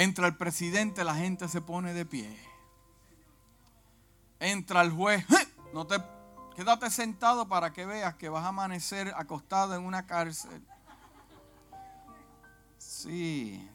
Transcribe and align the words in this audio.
Entra 0.00 0.28
el 0.28 0.34
presidente, 0.34 1.04
la 1.04 1.14
gente 1.14 1.46
se 1.46 1.60
pone 1.60 1.92
de 1.92 2.06
pie. 2.06 2.34
Entra 4.38 4.80
el 4.80 4.92
juez, 4.92 5.26
¡Eh! 5.28 5.46
no 5.74 5.86
te 5.86 5.96
quédate 6.56 6.88
sentado 6.88 7.46
para 7.48 7.74
que 7.74 7.84
veas 7.84 8.14
que 8.14 8.30
vas 8.30 8.44
a 8.44 8.48
amanecer 8.48 9.12
acostado 9.14 9.74
en 9.74 9.84
una 9.84 10.06
cárcel. 10.06 10.66
Sí. 12.78 13.68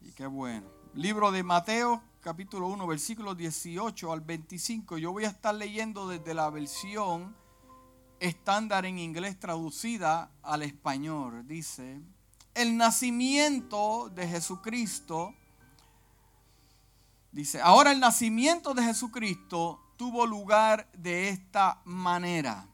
Y 0.00 0.10
qué 0.14 0.26
bueno. 0.26 0.66
Libro 0.94 1.30
de 1.30 1.44
Mateo, 1.44 2.02
capítulo 2.20 2.66
1, 2.66 2.88
versículos 2.88 3.36
18 3.36 4.12
al 4.12 4.20
25. 4.20 4.98
Yo 4.98 5.12
voy 5.12 5.26
a 5.26 5.28
estar 5.28 5.54
leyendo 5.54 6.08
desde 6.08 6.34
la 6.34 6.50
versión 6.50 7.36
estándar 8.18 8.84
en 8.84 8.98
inglés 8.98 9.38
traducida 9.38 10.32
al 10.42 10.62
español. 10.64 11.46
Dice, 11.46 12.02
el 12.54 12.76
nacimiento 12.76 14.10
de 14.14 14.28
Jesucristo, 14.28 15.34
dice, 17.32 17.60
ahora 17.60 17.92
el 17.92 18.00
nacimiento 18.00 18.74
de 18.74 18.82
Jesucristo 18.82 19.80
tuvo 19.96 20.26
lugar 20.26 20.90
de 20.92 21.28
esta 21.28 21.80
manera. 21.84 22.66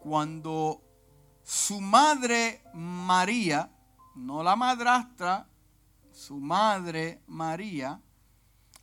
Cuando 0.00 0.82
su 1.44 1.80
madre 1.80 2.62
María, 2.74 3.70
no 4.14 4.42
la 4.42 4.56
madrastra, 4.56 5.46
su 6.12 6.38
madre 6.40 7.22
María, 7.26 8.00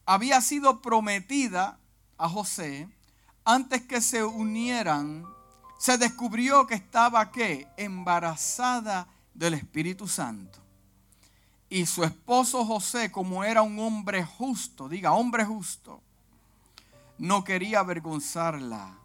había 0.06 0.42
sido 0.42 0.82
prometida 0.82 1.80
a 2.18 2.30
José 2.30 2.90
antes 3.46 3.82
que 3.82 4.00
se 4.02 4.24
unieran, 4.24 5.26
se 5.78 5.98
descubrió 5.98 6.66
que 6.66 6.76
estaba 6.76 7.32
embarazada 7.78 9.08
del 9.34 9.56
Espíritu 9.56 10.08
Santo. 10.08 10.60
Y 11.70 11.86
su 11.86 12.04
esposo 12.04 12.66
José, 12.66 13.12
como 13.12 13.44
era 13.44 13.62
un 13.62 13.80
hombre 13.80 14.24
justo, 14.24 14.88
diga 14.88 15.14
hombre 15.14 15.44
justo, 15.44 16.02
no 17.18 17.44
quería 17.44 17.80
avergonzarla. 17.80 18.96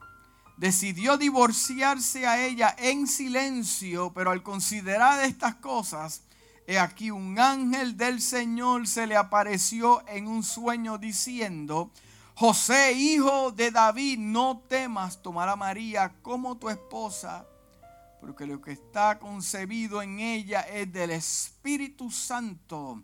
Decidió 0.56 1.16
divorciarse 1.16 2.26
a 2.26 2.44
ella 2.44 2.74
en 2.78 3.06
silencio, 3.06 4.12
pero 4.12 4.32
al 4.32 4.42
considerar 4.42 5.24
estas 5.24 5.54
cosas, 5.54 6.22
he 6.66 6.78
aquí 6.78 7.10
un 7.10 7.38
ángel 7.38 7.96
del 7.96 8.20
Señor 8.20 8.86
se 8.86 9.06
le 9.06 9.16
apareció 9.16 10.06
en 10.08 10.26
un 10.26 10.42
sueño 10.42 10.98
diciendo, 10.98 11.90
José, 12.34 12.92
hijo 12.92 13.50
de 13.52 13.70
David, 13.70 14.18
no 14.18 14.62
temas 14.68 15.22
tomar 15.22 15.48
a 15.48 15.56
María 15.56 16.12
como 16.22 16.56
tu 16.56 16.68
esposa 16.68 17.46
porque 18.20 18.46
lo 18.46 18.60
que 18.60 18.72
está 18.72 19.18
concebido 19.18 20.02
en 20.02 20.20
ella 20.20 20.60
es 20.60 20.92
del 20.92 21.10
Espíritu 21.10 22.10
Santo. 22.10 23.02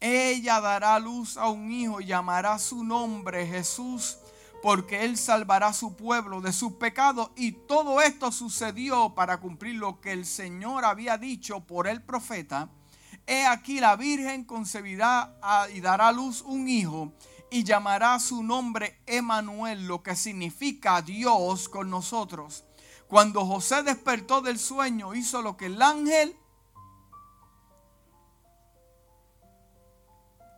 Ella 0.00 0.60
dará 0.60 0.98
luz 0.98 1.36
a 1.36 1.48
un 1.48 1.70
hijo 1.70 2.00
y 2.00 2.06
llamará 2.06 2.58
su 2.58 2.82
nombre 2.82 3.46
Jesús, 3.46 4.18
porque 4.62 5.04
él 5.04 5.16
salvará 5.16 5.68
a 5.68 5.72
su 5.72 5.96
pueblo 5.96 6.40
de 6.40 6.52
sus 6.52 6.72
pecados. 6.72 7.30
Y 7.36 7.52
todo 7.52 8.00
esto 8.00 8.32
sucedió 8.32 9.14
para 9.14 9.38
cumplir 9.38 9.76
lo 9.76 10.00
que 10.00 10.12
el 10.12 10.26
Señor 10.26 10.84
había 10.84 11.18
dicho 11.18 11.60
por 11.60 11.86
el 11.86 12.02
profeta. 12.02 12.68
He 13.26 13.46
aquí 13.46 13.78
la 13.78 13.94
Virgen 13.96 14.44
concebirá 14.44 15.36
y 15.72 15.80
dará 15.80 16.10
luz 16.10 16.42
un 16.42 16.68
hijo 16.68 17.12
y 17.50 17.64
llamará 17.64 18.18
su 18.18 18.42
nombre 18.42 18.98
Emanuel, 19.06 19.86
lo 19.86 20.02
que 20.02 20.16
significa 20.16 21.02
Dios 21.02 21.68
con 21.68 21.90
nosotros. 21.90 22.64
Cuando 23.12 23.44
José 23.44 23.82
despertó 23.82 24.40
del 24.40 24.58
sueño, 24.58 25.14
hizo 25.14 25.42
lo 25.42 25.54
que 25.58 25.66
el 25.66 25.82
ángel... 25.82 26.34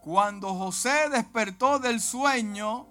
Cuando 0.01 0.55
José 0.55 1.09
despertó 1.11 1.81
del 1.81 2.01
sueño, 2.01 2.87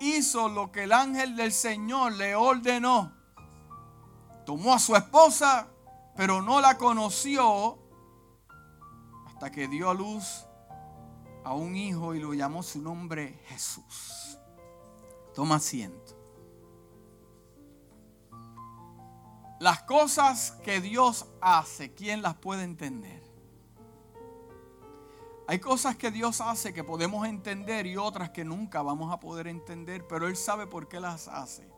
hizo 0.00 0.48
lo 0.48 0.72
que 0.72 0.82
el 0.82 0.92
ángel 0.92 1.36
del 1.36 1.52
Señor 1.52 2.14
le 2.14 2.34
ordenó. 2.34 3.12
Tomó 4.44 4.74
a 4.74 4.80
su 4.80 4.96
esposa, 4.96 5.68
pero 6.16 6.42
no 6.42 6.60
la 6.60 6.76
conoció 6.76 7.78
hasta 9.28 9.52
que 9.52 9.68
dio 9.68 9.90
a 9.90 9.94
luz 9.94 10.44
a 11.44 11.54
un 11.54 11.76
hijo 11.76 12.16
y 12.16 12.18
lo 12.18 12.34
llamó 12.34 12.64
su 12.64 12.82
nombre 12.82 13.44
Jesús. 13.46 14.40
Toma 15.36 15.54
asiento. 15.54 16.17
Las 19.60 19.82
cosas 19.82 20.52
que 20.62 20.80
Dios 20.80 21.26
hace, 21.40 21.92
¿quién 21.92 22.22
las 22.22 22.34
puede 22.34 22.62
entender? 22.62 23.22
Hay 25.48 25.58
cosas 25.58 25.96
que 25.96 26.10
Dios 26.10 26.40
hace 26.40 26.72
que 26.72 26.84
podemos 26.84 27.26
entender 27.26 27.86
y 27.86 27.96
otras 27.96 28.30
que 28.30 28.44
nunca 28.44 28.82
vamos 28.82 29.12
a 29.12 29.18
poder 29.18 29.48
entender, 29.48 30.06
pero 30.06 30.28
Él 30.28 30.36
sabe 30.36 30.66
por 30.66 30.88
qué 30.88 31.00
las 31.00 31.26
hace. 31.26 31.68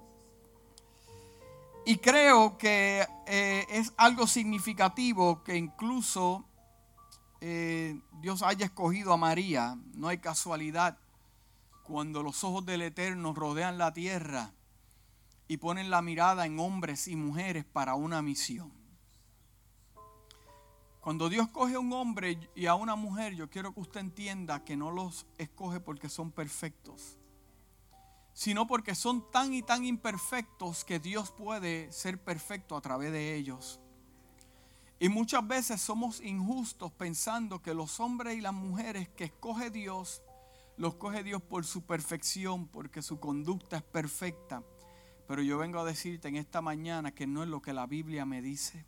Y 1.87 1.97
creo 1.97 2.59
que 2.59 3.07
eh, 3.27 3.67
es 3.71 3.93
algo 3.97 4.27
significativo 4.27 5.43
que 5.43 5.57
incluso 5.57 6.45
eh, 7.41 7.99
Dios 8.21 8.43
haya 8.43 8.67
escogido 8.67 9.13
a 9.15 9.17
María. 9.17 9.79
No 9.95 10.09
hay 10.09 10.19
casualidad. 10.19 10.99
Cuando 11.85 12.23
los 12.23 12.45
ojos 12.45 12.67
del 12.67 12.83
Eterno 12.83 13.33
rodean 13.33 13.79
la 13.79 13.93
tierra, 13.93 14.53
y 15.51 15.57
ponen 15.57 15.91
la 15.91 16.01
mirada 16.01 16.47
en 16.47 16.61
hombres 16.61 17.09
y 17.09 17.17
mujeres 17.17 17.65
para 17.65 17.97
una 17.97 18.23
misión. 18.23 18.73
Cuando 21.01 21.29
Dios 21.29 21.49
coge 21.49 21.75
a 21.75 21.81
un 21.81 21.93
hombre 21.93 22.39
y 22.55 22.67
a 22.67 22.77
una 22.77 22.95
mujer, 22.95 23.35
yo 23.35 23.51
quiero 23.51 23.75
que 23.75 23.81
usted 23.81 23.99
entienda 23.99 24.63
que 24.63 24.77
no 24.77 24.93
los 24.93 25.27
escoge 25.39 25.81
porque 25.81 26.09
son 26.09 26.31
perfectos, 26.31 27.19
sino 28.33 28.69
porque 28.69 28.95
son 28.95 29.29
tan 29.33 29.53
y 29.53 29.63
tan 29.63 29.85
imperfectos 29.85 30.85
que 30.85 31.01
Dios 31.01 31.33
puede 31.33 31.91
ser 31.91 32.23
perfecto 32.23 32.77
a 32.77 32.81
través 32.81 33.11
de 33.11 33.35
ellos. 33.35 33.81
Y 35.01 35.09
muchas 35.09 35.45
veces 35.45 35.81
somos 35.81 36.21
injustos 36.21 36.93
pensando 36.93 37.61
que 37.61 37.75
los 37.75 37.99
hombres 37.99 38.37
y 38.37 38.41
las 38.41 38.55
mujeres 38.55 39.09
que 39.09 39.25
escoge 39.25 39.71
Dios, 39.71 40.23
los 40.77 40.95
coge 40.95 41.25
Dios 41.25 41.43
por 41.43 41.65
su 41.65 41.83
perfección, 41.83 42.69
porque 42.69 43.03
su 43.03 43.19
conducta 43.19 43.79
es 43.79 43.83
perfecta. 43.83 44.63
Pero 45.31 45.43
yo 45.43 45.59
vengo 45.59 45.79
a 45.79 45.85
decirte 45.85 46.27
en 46.27 46.35
esta 46.35 46.61
mañana 46.61 47.15
que 47.15 47.25
no 47.25 47.45
es 47.45 47.49
lo 47.49 47.63
que 47.63 47.73
la 47.73 47.87
Biblia 47.87 48.27
me 48.27 48.43
dice. 48.43 48.85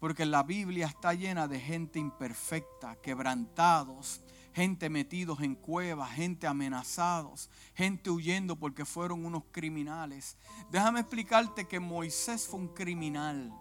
Porque 0.00 0.26
la 0.26 0.42
Biblia 0.42 0.86
está 0.86 1.14
llena 1.14 1.46
de 1.46 1.60
gente 1.60 2.00
imperfecta, 2.00 2.96
quebrantados, 2.96 4.20
gente 4.52 4.90
metidos 4.90 5.42
en 5.42 5.54
cuevas, 5.54 6.10
gente 6.10 6.48
amenazados, 6.48 7.50
gente 7.72 8.10
huyendo 8.10 8.56
porque 8.56 8.84
fueron 8.84 9.24
unos 9.24 9.44
criminales. 9.52 10.36
Déjame 10.72 10.98
explicarte 10.98 11.68
que 11.68 11.78
Moisés 11.78 12.48
fue 12.48 12.58
un 12.58 12.74
criminal. 12.74 13.54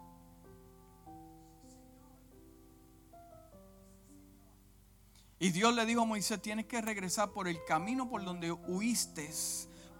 Y 5.37 5.51
Dios 5.51 5.75
le 5.75 5.85
dijo 5.85 6.01
a 6.01 6.05
Moisés, 6.05 6.41
tienes 6.41 6.65
que 6.65 6.81
regresar 6.81 7.33
por 7.33 7.47
el 7.47 7.63
camino 7.67 8.09
por 8.09 8.25
donde 8.25 8.51
huiste, 8.51 9.29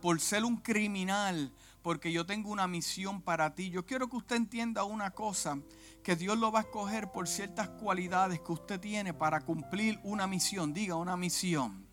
por 0.02 0.20
ser 0.20 0.44
un 0.44 0.58
criminal, 0.58 1.54
porque 1.86 2.12
yo 2.12 2.26
tengo 2.26 2.50
una 2.50 2.68
misión 2.68 3.22
para 3.22 3.54
ti. 3.54 3.70
Yo 3.70 3.86
quiero 3.86 4.10
que 4.10 4.16
usted 4.16 4.38
entienda 4.38 4.86
una 4.86 5.12
cosa, 5.12 5.60
que 6.02 6.16
Dios 6.16 6.36
lo 6.36 6.52
va 6.52 6.62
a 6.62 6.62
escoger 6.64 7.12
por 7.12 7.28
ciertas 7.28 7.70
cualidades 7.70 8.40
que 8.40 8.52
usted 8.54 8.80
tiene 8.80 9.14
para 9.14 9.42
cumplir 9.42 10.00
una 10.02 10.26
misión. 10.26 10.74
Diga 10.74 10.96
una 10.96 11.16
misión. 11.16 11.85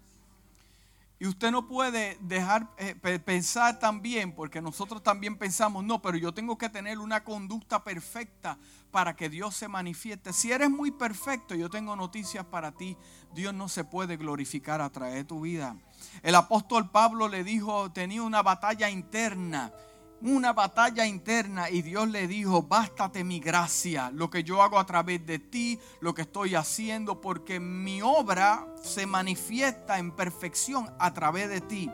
Y 1.22 1.28
usted 1.28 1.52
no 1.52 1.68
puede 1.68 2.18
dejar 2.20 2.68
eh, 2.78 2.96
pensar 3.24 3.78
también, 3.78 4.34
porque 4.34 4.60
nosotros 4.60 5.04
también 5.04 5.38
pensamos, 5.38 5.84
no, 5.84 6.02
pero 6.02 6.16
yo 6.16 6.34
tengo 6.34 6.58
que 6.58 6.68
tener 6.68 6.98
una 6.98 7.22
conducta 7.22 7.84
perfecta 7.84 8.58
para 8.90 9.14
que 9.14 9.28
Dios 9.28 9.54
se 9.54 9.68
manifieste. 9.68 10.32
Si 10.32 10.50
eres 10.50 10.68
muy 10.68 10.90
perfecto, 10.90 11.54
yo 11.54 11.70
tengo 11.70 11.94
noticias 11.94 12.44
para 12.46 12.72
ti. 12.72 12.96
Dios 13.32 13.54
no 13.54 13.68
se 13.68 13.84
puede 13.84 14.16
glorificar 14.16 14.80
a 14.80 14.90
través 14.90 15.14
de 15.14 15.22
tu 15.22 15.42
vida. 15.42 15.76
El 16.24 16.34
apóstol 16.34 16.90
Pablo 16.90 17.28
le 17.28 17.44
dijo, 17.44 17.92
tenía 17.92 18.24
una 18.24 18.42
batalla 18.42 18.90
interna, 18.90 19.72
una 20.22 20.52
batalla 20.52 21.06
interna 21.06 21.68
y 21.70 21.82
Dios 21.82 22.08
le 22.08 22.26
dijo, 22.26 22.62
bástate 22.62 23.24
mi 23.24 23.40
gracia, 23.40 24.10
lo 24.12 24.30
que 24.30 24.44
yo 24.44 24.62
hago 24.62 24.78
a 24.78 24.86
través 24.86 25.24
de 25.26 25.38
ti, 25.38 25.78
lo 26.00 26.14
que 26.14 26.22
estoy 26.22 26.54
haciendo, 26.54 27.20
porque 27.20 27.60
mi 27.60 28.02
obra 28.02 28.66
se 28.82 29.06
manifiesta 29.06 29.98
en 29.98 30.12
perfección 30.12 30.94
a 30.98 31.12
través 31.12 31.48
de 31.48 31.60
ti. 31.60 31.90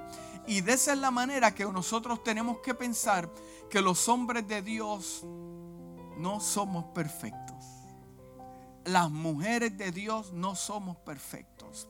Y 0.46 0.60
de 0.62 0.74
esa 0.74 0.92
es 0.92 0.98
la 0.98 1.10
manera 1.10 1.54
que 1.54 1.64
nosotros 1.64 2.22
tenemos 2.22 2.58
que 2.60 2.74
pensar 2.74 3.30
que 3.68 3.82
los 3.82 4.08
hombres 4.08 4.46
de 4.48 4.62
Dios 4.62 5.24
no 6.16 6.40
somos 6.40 6.84
perfectos. 6.94 7.64
Las 8.84 9.10
mujeres 9.10 9.76
de 9.76 9.92
Dios 9.92 10.32
no 10.32 10.54
somos 10.54 10.96
perfectos 10.98 11.88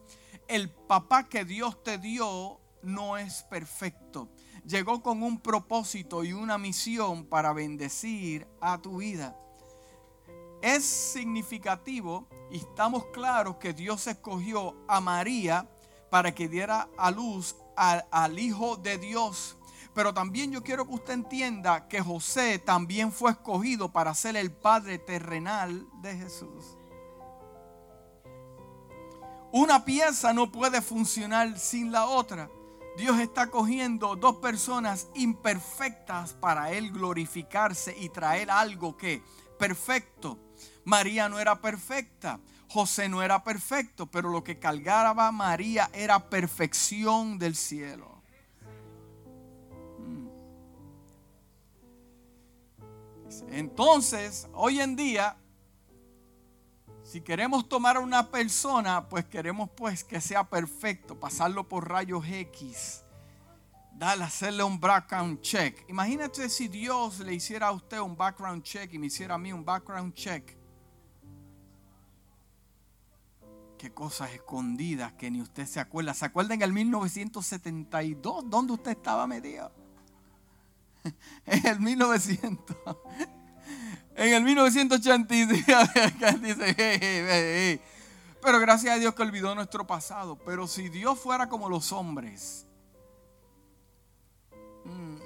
el 0.49 0.70
papá 0.70 1.29
que 1.29 1.44
Dios 1.44 1.82
te 1.85 1.99
dio 1.99 2.58
no 2.82 3.19
es 3.19 3.43
perfecto. 3.44 4.29
Llegó 4.69 5.03
con 5.03 5.23
un 5.23 5.41
propósito 5.41 6.25
y 6.25 6.35
una 6.35 6.59
misión 6.59 7.25
para 7.25 7.55
bendecir 7.55 8.47
a 8.61 8.76
tu 8.76 8.99
vida. 8.99 9.35
Es 10.61 10.85
significativo 10.85 12.26
Y 12.50 12.59
estamos 12.59 13.06
claros 13.06 13.56
que 13.56 13.73
Dios 13.73 14.06
escogió 14.06 14.76
a 14.87 15.00
María 15.00 15.67
para 16.11 16.35
que 16.35 16.49
diera 16.49 16.88
a 16.99 17.11
luz 17.11 17.56
al, 17.76 18.05
al 18.11 18.38
Hijo 18.38 18.76
de 18.76 18.99
Dios. 18.99 19.56
Pero 19.94 20.12
también 20.12 20.53
yo 20.53 20.62
quiero 20.62 20.87
que 20.87 20.94
usted 20.94 21.14
entienda 21.14 21.88
que 21.88 22.03
José 22.03 22.59
también 22.59 23.11
fue 23.11 23.31
escogido 23.31 23.91
para 23.91 24.14
ser 24.14 24.37
el 24.37 24.53
padre 24.53 24.99
terrenal 24.99 25.87
de 26.03 26.14
Jesús. 26.14 26.76
Una 29.50 29.82
pieza 29.82 30.35
no 30.35 30.53
puede 30.53 30.82
funcionar 30.82 31.59
sin 31.59 31.91
la 31.91 32.05
otra. 32.05 32.50
Dios 32.99 33.21
está 33.21 33.47
cogiendo 33.47 34.17
dos 34.17 34.39
personas 34.39 35.06
imperfectas 35.15 36.35
para 36.35 36.73
Él 36.73 36.91
glorificarse 36.91 37.97
y 37.97 38.09
traer 38.09 38.50
algo 38.50 38.97
que 38.97 39.23
perfecto. 39.56 40.37
María 40.85 41.29
no 41.29 41.39
era 41.39 41.61
perfecta, 41.61 42.41
José 42.69 43.09
no 43.09 43.23
era 43.23 43.45
perfecto, 43.45 44.06
pero 44.06 44.31
lo 44.31 44.43
que 44.43 44.59
cargaba 44.59 45.31
María 45.31 45.89
era 45.93 46.29
perfección 46.29 47.39
del 47.39 47.55
cielo. 47.55 48.21
Mm. 50.00 50.29
Entonces, 53.53 54.49
hoy 54.55 54.81
en 54.81 54.97
día 54.97 55.37
si 57.09 57.23
queremos 57.23 57.67
tomar 57.67 57.97
a 57.97 58.01
una 58.01 58.31
persona, 58.31 59.09
pues 59.09 59.25
queremos 59.25 59.71
pues 59.71 60.05
que 60.05 60.21
sea 60.21 60.45
perfecto, 60.45 61.19
pasarlo 61.19 61.67
por 61.67 61.89
rayos 61.89 62.23
X, 62.29 63.03
darle, 63.95 64.25
hacerle 64.25 64.63
un 64.63 64.79
background 64.79 65.41
check. 65.41 65.89
Imagínate 65.89 66.51
si 66.51 66.69
Dios 66.69 67.21
le 67.21 67.33
hiciera 67.33 67.69
a 67.69 67.73
usted 67.73 67.99
un 68.01 68.15
background 68.15 68.63
check 68.63 68.93
y 68.93 68.99
me 68.99 69.07
hiciera 69.07 69.37
a 69.37 69.39
mí 69.39 69.55
un 69.55 69.65
background 69.65 70.13
check. 70.13 70.55
Qué 73.79 73.91
cosas 73.95 74.31
escondidas 74.33 75.15
que 75.15 75.31
ni 75.31 75.41
usted 75.41 75.65
se 75.65 75.81
acuerda. 75.81 76.13
¿Se 76.13 76.27
acuerda 76.27 76.53
en 76.53 76.61
el 76.61 76.75
1972 76.75 78.51
dónde 78.51 78.75
usted 78.75 78.91
estaba 78.91 79.27
metido? 79.27 79.73
En 81.47 81.67
el 81.67 81.81
1900 81.81 82.77
en 84.19 84.35
el 84.35 84.43
1986 84.43 85.49
dice, 86.41 87.81
pero 88.43 88.59
gracias 88.59 88.97
a 88.97 88.99
Dios 88.99 89.15
que 89.15 89.23
olvidó 89.23 89.55
nuestro 89.55 89.87
pasado. 89.87 90.37
Pero 90.44 90.67
si 90.67 90.88
Dios 90.88 91.20
fuera 91.20 91.49
como 91.49 91.69
los 91.69 91.93
hombres, 91.93 92.67
mm, 94.85 95.17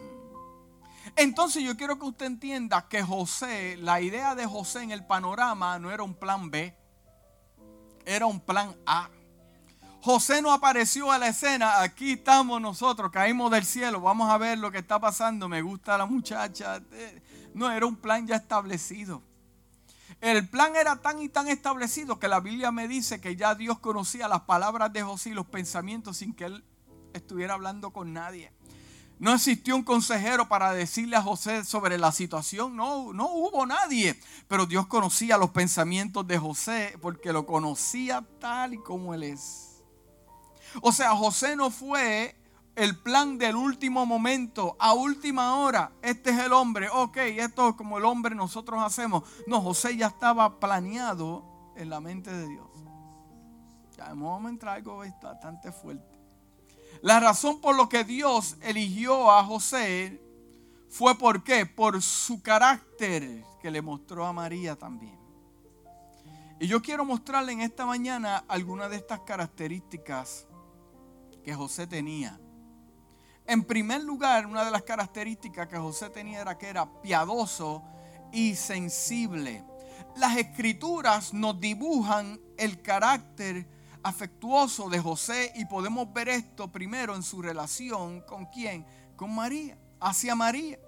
entonces 1.16 1.62
yo 1.62 1.74
quiero 1.74 1.98
que 1.98 2.04
usted 2.04 2.26
entienda 2.26 2.86
que 2.86 3.02
José, 3.02 3.78
la 3.78 4.02
idea 4.02 4.34
de 4.34 4.44
José 4.44 4.82
en 4.82 4.90
el 4.90 5.06
panorama 5.06 5.78
no 5.78 5.90
era 5.90 6.02
un 6.02 6.12
plan 6.12 6.50
B, 6.50 6.76
era 8.04 8.26
un 8.26 8.40
plan 8.40 8.76
A. 8.84 9.08
José 10.02 10.42
no 10.42 10.52
apareció 10.52 11.10
a 11.10 11.16
la 11.16 11.28
escena, 11.28 11.80
aquí 11.80 12.12
estamos 12.12 12.60
nosotros, 12.60 13.10
caímos 13.10 13.50
del 13.52 13.64
cielo, 13.64 14.02
vamos 14.02 14.28
a 14.28 14.36
ver 14.36 14.58
lo 14.58 14.70
que 14.70 14.78
está 14.78 15.00
pasando, 15.00 15.48
me 15.48 15.62
gusta 15.62 15.96
la 15.96 16.04
muchacha. 16.04 16.82
No, 17.54 17.70
era 17.70 17.86
un 17.86 17.96
plan 17.96 18.26
ya 18.26 18.36
establecido. 18.36 19.22
El 20.20 20.48
plan 20.48 20.76
era 20.76 20.96
tan 20.96 21.20
y 21.20 21.28
tan 21.28 21.48
establecido 21.48 22.18
que 22.18 22.28
la 22.28 22.40
Biblia 22.40 22.70
me 22.70 22.86
dice 22.86 23.20
que 23.20 23.34
ya 23.36 23.54
Dios 23.54 23.78
conocía 23.78 24.28
las 24.28 24.42
palabras 24.42 24.92
de 24.92 25.02
José 25.02 25.30
y 25.30 25.34
los 25.34 25.46
pensamientos 25.46 26.18
sin 26.18 26.32
que 26.32 26.44
él 26.44 26.64
estuviera 27.12 27.54
hablando 27.54 27.90
con 27.90 28.12
nadie. 28.12 28.52
No 29.18 29.34
existió 29.34 29.76
un 29.76 29.84
consejero 29.84 30.48
para 30.48 30.72
decirle 30.72 31.16
a 31.16 31.22
José 31.22 31.64
sobre 31.64 31.96
la 31.96 32.10
situación. 32.10 32.76
No, 32.76 33.12
no 33.12 33.26
hubo 33.32 33.66
nadie. 33.66 34.18
Pero 34.48 34.66
Dios 34.66 34.86
conocía 34.86 35.38
los 35.38 35.50
pensamientos 35.50 36.26
de 36.26 36.38
José 36.38 36.98
porque 37.00 37.32
lo 37.32 37.46
conocía 37.46 38.26
tal 38.40 38.74
y 38.74 38.78
como 38.78 39.14
él 39.14 39.22
es. 39.22 39.80
O 40.80 40.90
sea, 40.90 41.14
José 41.14 41.54
no 41.54 41.70
fue 41.70 42.34
el 42.74 42.98
plan 42.98 43.38
del 43.38 43.56
último 43.56 44.06
momento, 44.06 44.76
a 44.78 44.94
última 44.94 45.56
hora, 45.56 45.92
este 46.02 46.30
es 46.30 46.38
el 46.38 46.52
hombre, 46.52 46.88
ok, 46.90 47.16
esto 47.16 47.70
es 47.70 47.74
como 47.74 47.98
el 47.98 48.04
hombre 48.04 48.34
nosotros 48.34 48.82
hacemos. 48.82 49.24
No, 49.46 49.60
José 49.60 49.96
ya 49.96 50.06
estaba 50.06 50.58
planeado 50.58 51.44
en 51.76 51.90
la 51.90 52.00
mente 52.00 52.32
de 52.32 52.48
Dios. 52.48 52.68
Ya 53.96 54.06
a 54.06 54.48
entrar 54.48 54.76
algo 54.76 55.02
bastante 55.22 55.70
fuerte. 55.70 56.18
La 57.02 57.20
razón 57.20 57.60
por 57.60 57.76
lo 57.76 57.88
que 57.88 58.04
Dios 58.04 58.56
eligió 58.62 59.30
a 59.30 59.44
José 59.44 60.22
fue 60.88 61.16
por 61.16 61.42
qué? 61.42 61.66
Por 61.66 62.00
su 62.02 62.42
carácter 62.42 63.44
que 63.60 63.70
le 63.70 63.82
mostró 63.82 64.26
a 64.26 64.32
María 64.32 64.76
también. 64.76 65.18
Y 66.60 66.66
yo 66.68 66.80
quiero 66.80 67.04
mostrarle 67.04 67.52
en 67.52 67.60
esta 67.60 67.86
mañana 67.86 68.44
algunas 68.46 68.88
de 68.90 68.96
estas 68.96 69.20
características 69.20 70.46
que 71.44 71.54
José 71.54 71.86
tenía. 71.86 72.38
En 73.46 73.64
primer 73.64 74.02
lugar, 74.02 74.46
una 74.46 74.64
de 74.64 74.70
las 74.70 74.82
características 74.82 75.68
que 75.68 75.76
José 75.76 76.10
tenía 76.10 76.40
era 76.40 76.56
que 76.56 76.68
era 76.68 76.86
piadoso 77.02 77.82
y 78.32 78.54
sensible. 78.54 79.64
Las 80.16 80.36
escrituras 80.36 81.32
nos 81.32 81.58
dibujan 81.60 82.40
el 82.56 82.82
carácter 82.82 83.66
afectuoso 84.02 84.88
de 84.88 85.00
José 85.00 85.52
y 85.56 85.64
podemos 85.64 86.12
ver 86.12 86.28
esto 86.28 86.70
primero 86.70 87.14
en 87.14 87.22
su 87.22 87.42
relación 87.42 88.20
con 88.22 88.46
quién? 88.46 88.86
Con 89.16 89.34
María, 89.34 89.78
hacia 90.00 90.34
María. 90.34 90.78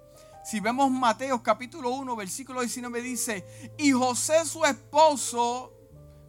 Si 0.43 0.59
vemos 0.59 0.91
Mateo 0.91 1.41
capítulo 1.41 1.89
1, 1.89 2.15
versículo 2.15 2.61
19 2.61 3.01
dice, 3.01 3.73
y 3.77 3.91
José 3.91 4.45
su 4.45 4.63
esposo, 4.63 5.73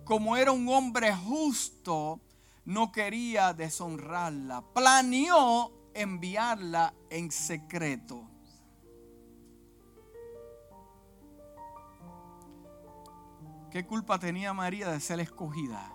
como 0.04 0.36
era 0.36 0.52
un 0.52 0.68
hombre 0.68 1.14
justo, 1.14 2.20
no 2.64 2.90
quería 2.90 3.52
deshonrarla. 3.52 4.64
Planeó 4.72 5.75
enviarla 6.00 6.94
en 7.10 7.30
secreto. 7.30 8.28
¿Qué 13.70 13.86
culpa 13.86 14.18
tenía 14.18 14.54
María 14.54 14.90
de 14.90 15.00
ser 15.00 15.20
escogida? 15.20 15.92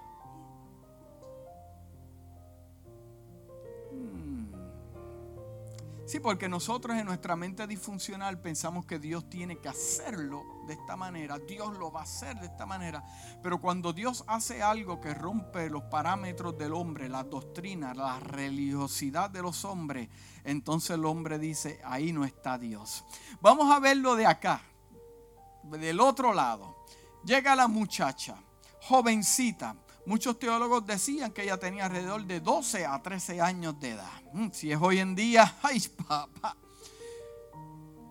Sí, 6.05 6.19
porque 6.19 6.49
nosotros 6.49 6.97
en 6.97 7.05
nuestra 7.05 7.37
mente 7.37 7.65
disfuncional 7.67 8.37
pensamos 8.41 8.85
que 8.85 8.99
Dios 8.99 9.29
tiene 9.29 9.59
que 9.59 9.69
hacerlo 9.69 10.43
de 10.67 10.73
esta 10.73 10.95
manera, 10.95 11.39
Dios 11.39 11.77
lo 11.77 11.91
va 11.91 12.01
a 12.01 12.03
hacer 12.03 12.39
de 12.39 12.47
esta 12.47 12.65
manera. 12.65 13.03
Pero 13.41 13.59
cuando 13.59 13.93
Dios 13.93 14.23
hace 14.27 14.61
algo 14.61 14.99
que 14.99 15.13
rompe 15.13 15.69
los 15.69 15.83
parámetros 15.83 16.57
del 16.57 16.73
hombre, 16.73 17.09
la 17.09 17.23
doctrina, 17.23 17.93
la 17.93 18.19
religiosidad 18.19 19.29
de 19.29 19.41
los 19.41 19.65
hombres, 19.65 20.09
entonces 20.43 20.91
el 20.91 21.05
hombre 21.05 21.39
dice, 21.39 21.79
ahí 21.83 22.11
no 22.11 22.25
está 22.25 22.57
Dios. 22.57 23.03
Vamos 23.41 23.71
a 23.71 23.79
verlo 23.79 24.15
de 24.15 24.25
acá, 24.25 24.61
del 25.63 25.99
otro 25.99 26.33
lado. 26.33 26.75
Llega 27.23 27.55
la 27.55 27.67
muchacha, 27.67 28.35
jovencita, 28.81 29.75
Muchos 30.05 30.39
teólogos 30.39 30.85
decían 30.85 31.31
que 31.31 31.43
ella 31.43 31.57
tenía 31.57 31.85
alrededor 31.85 32.25
de 32.25 32.39
12 32.39 32.85
a 32.85 33.01
13 33.01 33.39
años 33.39 33.79
de 33.79 33.91
edad. 33.91 34.21
Mm, 34.33 34.49
si 34.51 34.71
es 34.71 34.79
hoy 34.81 34.99
en 34.99 35.13
día, 35.13 35.57
ay 35.63 35.79
papá. 36.07 36.57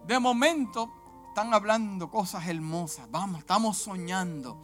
De 0.07 0.19
momento 0.19 1.00
están 1.30 1.54
hablando 1.54 2.10
cosas 2.10 2.46
hermosas. 2.49 3.08
Vamos, 3.08 3.40
estamos 3.40 3.78
soñando. 3.78 4.60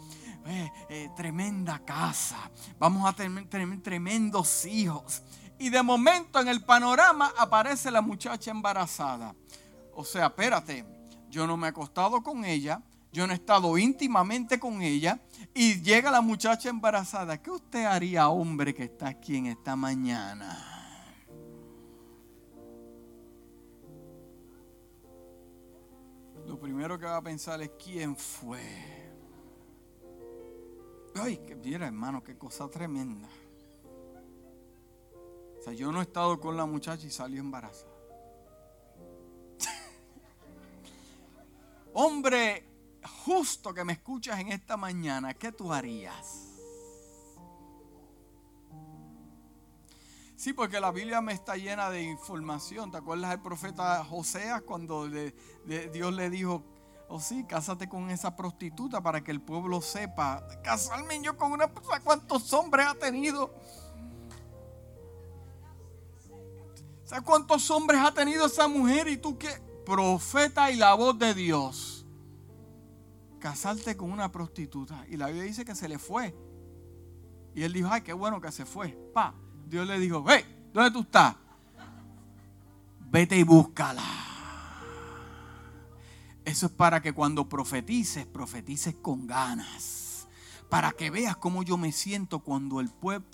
Eh, 0.46 0.72
eh, 0.88 1.10
tremenda 1.16 1.78
casa. 1.84 2.50
Vamos 2.78 3.08
a 3.08 3.12
tener 3.12 3.48
tremendos 3.82 4.64
hijos. 4.66 5.22
Y 5.58 5.70
de 5.70 5.82
momento 5.82 6.40
en 6.40 6.48
el 6.48 6.62
panorama 6.64 7.32
aparece 7.38 7.90
la 7.90 8.00
muchacha 8.00 8.50
embarazada. 8.50 9.34
O 9.94 10.04
sea, 10.04 10.26
espérate, 10.26 10.84
yo 11.30 11.46
no 11.46 11.56
me 11.56 11.68
he 11.68 11.70
acostado 11.70 12.22
con 12.22 12.44
ella, 12.44 12.82
yo 13.12 13.26
no 13.26 13.32
he 13.32 13.36
estado 13.36 13.78
íntimamente 13.78 14.58
con 14.58 14.82
ella 14.82 15.20
y 15.54 15.80
llega 15.82 16.10
la 16.10 16.20
muchacha 16.20 16.68
embarazada. 16.68 17.40
¿Qué 17.40 17.50
usted 17.50 17.84
haría, 17.84 18.28
hombre, 18.28 18.74
que 18.74 18.84
está 18.84 19.08
aquí 19.08 19.36
en 19.36 19.46
esta 19.46 19.76
mañana? 19.76 20.75
Lo 26.46 26.58
primero 26.58 26.98
que 26.98 27.06
va 27.06 27.16
a 27.16 27.22
pensar 27.22 27.60
es 27.60 27.70
quién 27.82 28.16
fue. 28.16 28.62
Ay, 31.14 31.38
que 31.38 31.56
mira, 31.56 31.86
hermano, 31.86 32.22
qué 32.22 32.38
cosa 32.38 32.68
tremenda. 32.68 33.28
O 35.58 35.62
sea, 35.62 35.72
yo 35.72 35.90
no 35.90 36.00
he 36.00 36.02
estado 36.02 36.38
con 36.38 36.56
la 36.56 36.66
muchacha 36.66 37.06
y 37.06 37.10
salió 37.10 37.40
embarazada. 37.40 37.90
Hombre, 41.94 42.68
justo 43.24 43.74
que 43.74 43.84
me 43.84 43.94
escuchas 43.94 44.38
en 44.38 44.52
esta 44.52 44.76
mañana, 44.76 45.34
¿qué 45.34 45.50
tú 45.50 45.72
harías? 45.72 46.55
Sí, 50.36 50.52
porque 50.52 50.78
la 50.80 50.92
Biblia 50.92 51.22
me 51.22 51.32
está 51.32 51.56
llena 51.56 51.88
de 51.88 52.02
información. 52.02 52.90
¿Te 52.90 52.98
acuerdas 52.98 53.30
del 53.30 53.40
profeta 53.40 54.04
Joseas 54.04 54.60
cuando 54.62 55.08
Dios 55.08 56.12
le 56.12 56.30
dijo 56.30 56.62
O 57.08 57.20
sí, 57.20 57.44
cásate 57.44 57.88
con 57.88 58.10
esa 58.10 58.36
prostituta 58.36 59.02
para 59.02 59.24
que 59.24 59.30
el 59.30 59.40
pueblo 59.40 59.80
sepa. 59.80 60.46
Casarme 60.62 61.22
yo 61.22 61.38
con 61.38 61.52
una 61.52 61.72
persona. 61.72 62.00
¿Cuántos 62.00 62.52
hombres 62.52 62.86
ha 62.86 62.94
tenido? 62.94 63.54
¿Sabes 67.04 67.24
cuántos 67.24 67.70
hombres 67.70 68.00
ha 68.02 68.12
tenido 68.12 68.46
esa 68.46 68.68
mujer? 68.68 69.08
Y 69.08 69.16
tú 69.16 69.38
qué? 69.38 69.48
Profeta 69.86 70.70
y 70.70 70.76
la 70.76 70.92
voz 70.92 71.18
de 71.18 71.32
Dios. 71.32 72.04
Casarte 73.38 73.96
con 73.96 74.10
una 74.10 74.30
prostituta. 74.30 75.06
Y 75.08 75.16
la 75.16 75.28
Biblia 75.28 75.44
dice 75.44 75.64
que 75.64 75.74
se 75.74 75.88
le 75.88 75.98
fue. 75.98 76.36
Y 77.54 77.62
él 77.62 77.72
dijo, 77.72 77.88
ay, 77.90 78.02
qué 78.02 78.12
bueno 78.12 78.40
que 78.40 78.52
se 78.52 78.66
fue. 78.66 78.88
Pa, 79.14 79.34
Dios 79.66 79.86
le 79.86 79.98
dijo, 79.98 80.24
hey, 80.28 80.44
¿dónde 80.72 80.90
tú 80.92 81.00
estás? 81.00 81.34
Vete 83.10 83.36
y 83.36 83.42
búscala. 83.42 84.02
Eso 86.44 86.66
es 86.66 86.72
para 86.72 87.02
que 87.02 87.12
cuando 87.12 87.48
profetices, 87.48 88.26
profetices 88.26 88.94
con 88.94 89.26
ganas. 89.26 90.28
Para 90.70 90.92
que 90.92 91.10
veas 91.10 91.36
cómo 91.36 91.64
yo 91.64 91.76
me 91.76 91.90
siento 91.90 92.38
cuando 92.38 92.80
el 92.80 92.88
pueblo... 92.90 93.26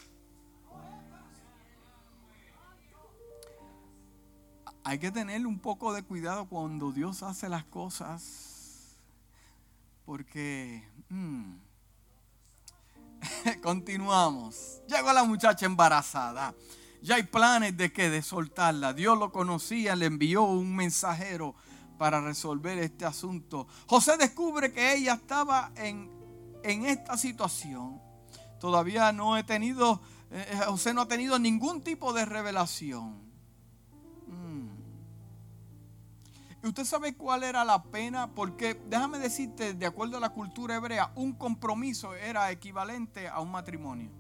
Hay 4.85 4.99
que 4.99 5.13
tener 5.13 5.47
un 5.47 5.59
poco 5.61 5.93
de 5.93 6.03
cuidado 6.03 6.47
cuando 6.47 6.91
Dios 6.91 7.23
hace 7.23 7.49
las 7.51 7.65
cosas. 7.65 8.97
Porque... 10.07 10.83
Mm, 11.11 11.57
Continuamos. 13.63 14.83
Llegó 14.89 15.13
la 15.13 15.25
muchacha 15.25 15.67
embarazada. 15.67 16.55
Ya 17.03 17.17
hay 17.17 17.25
planes 17.25 17.77
de 17.77 17.93
que 17.93 18.11
de 18.11 18.23
soltarla. 18.23 18.93
Dios 18.93 19.19
lo 19.19 19.33
conocía, 19.33 19.97
le 19.97 20.07
envió 20.07 20.43
un 20.45 20.75
mensajero 20.75 21.55
para 21.99 22.21
resolver 22.21 22.79
este 22.79 23.05
asunto. 23.05 23.67
José 23.87 24.17
descubre 24.17 24.73
que 24.73 24.95
ella 24.95 25.15
estaba 25.15 25.73
en, 25.77 26.11
en 26.63 26.87
esta 26.87 27.17
situación. 27.17 28.01
Todavía 28.61 29.13
no 29.13 29.37
he 29.37 29.43
tenido, 29.43 30.01
eh, 30.31 30.61
José 30.67 30.95
no 30.95 31.03
ha 31.03 31.09
tenido 31.09 31.39
ningún 31.39 31.83
tipo 31.83 32.13
de 32.13 32.25
revelación. 32.25 33.32
Usted 36.69 36.85
sabe 36.85 37.17
cuál 37.17 37.43
era 37.43 37.65
la 37.65 37.83
pena? 37.83 38.33
Porque 38.33 38.81
déjame 38.89 39.19
decirte, 39.19 39.75
de 39.75 39.85
acuerdo 39.85 40.17
a 40.17 40.21
la 40.21 40.31
cultura 40.31 40.77
hebrea, 40.77 41.11
un 41.17 41.33
compromiso 41.33 42.15
era 42.15 42.53
equivalente 42.53 43.27
a 43.27 43.41
un 43.41 43.51
matrimonio. 43.51 44.13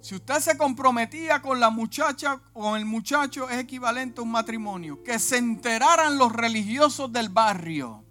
Si 0.00 0.16
usted 0.16 0.40
se 0.40 0.58
comprometía 0.58 1.40
con 1.40 1.60
la 1.60 1.70
muchacha 1.70 2.40
o 2.52 2.62
con 2.62 2.76
el 2.76 2.84
muchacho, 2.84 3.48
es 3.48 3.58
equivalente 3.58 4.20
a 4.20 4.24
un 4.24 4.32
matrimonio. 4.32 5.02
Que 5.04 5.20
se 5.20 5.38
enteraran 5.38 6.18
los 6.18 6.32
religiosos 6.32 7.12
del 7.12 7.28
barrio. 7.28 8.04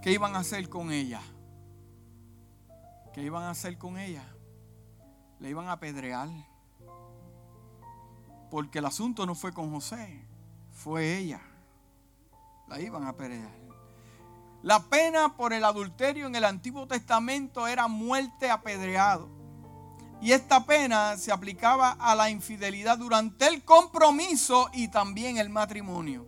¿Qué 0.00 0.12
iban 0.12 0.36
a 0.36 0.38
hacer 0.38 0.68
con 0.68 0.92
ella? 0.92 1.20
¿Qué 3.12 3.22
iban 3.22 3.42
a 3.42 3.50
hacer 3.50 3.76
con 3.76 3.98
ella? 3.98 4.24
Le 5.40 5.50
iban 5.50 5.66
a 5.66 5.72
apedrear. 5.72 6.28
Porque 8.48 8.78
el 8.78 8.86
asunto 8.86 9.26
no 9.26 9.34
fue 9.34 9.52
con 9.52 9.72
José 9.72 10.27
fue 10.78 11.18
ella. 11.18 11.40
La 12.68 12.80
iban 12.80 13.02
a 13.04 13.10
apedrear. 13.10 13.50
La 14.62 14.84
pena 14.84 15.36
por 15.36 15.52
el 15.52 15.64
adulterio 15.64 16.26
en 16.26 16.36
el 16.36 16.44
Antiguo 16.44 16.86
Testamento 16.86 17.66
era 17.66 17.88
muerte 17.88 18.50
apedreado. 18.50 19.28
Y 20.20 20.32
esta 20.32 20.64
pena 20.64 21.16
se 21.16 21.32
aplicaba 21.32 21.92
a 21.92 22.14
la 22.14 22.30
infidelidad 22.30 22.98
durante 22.98 23.46
el 23.46 23.64
compromiso 23.64 24.68
y 24.72 24.88
también 24.88 25.38
el 25.38 25.48
matrimonio. 25.48 26.26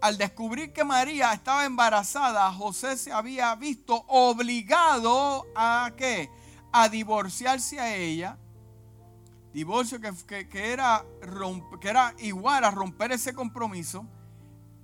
Al 0.00 0.16
descubrir 0.16 0.72
que 0.72 0.84
María 0.84 1.32
estaba 1.32 1.66
embarazada, 1.66 2.50
José 2.52 2.96
se 2.96 3.12
había 3.12 3.54
visto 3.54 4.04
obligado 4.08 5.46
a 5.54 5.90
qué? 5.96 6.30
A 6.72 6.88
divorciarse 6.88 7.78
a 7.78 7.94
ella 7.94 8.38
Divorcio 9.52 10.00
que, 10.00 10.48
que, 10.48 10.72
era 10.72 11.04
que 11.80 11.88
era 11.88 12.14
igual 12.18 12.64
a 12.64 12.70
romper 12.70 13.12
ese 13.12 13.34
compromiso. 13.34 14.06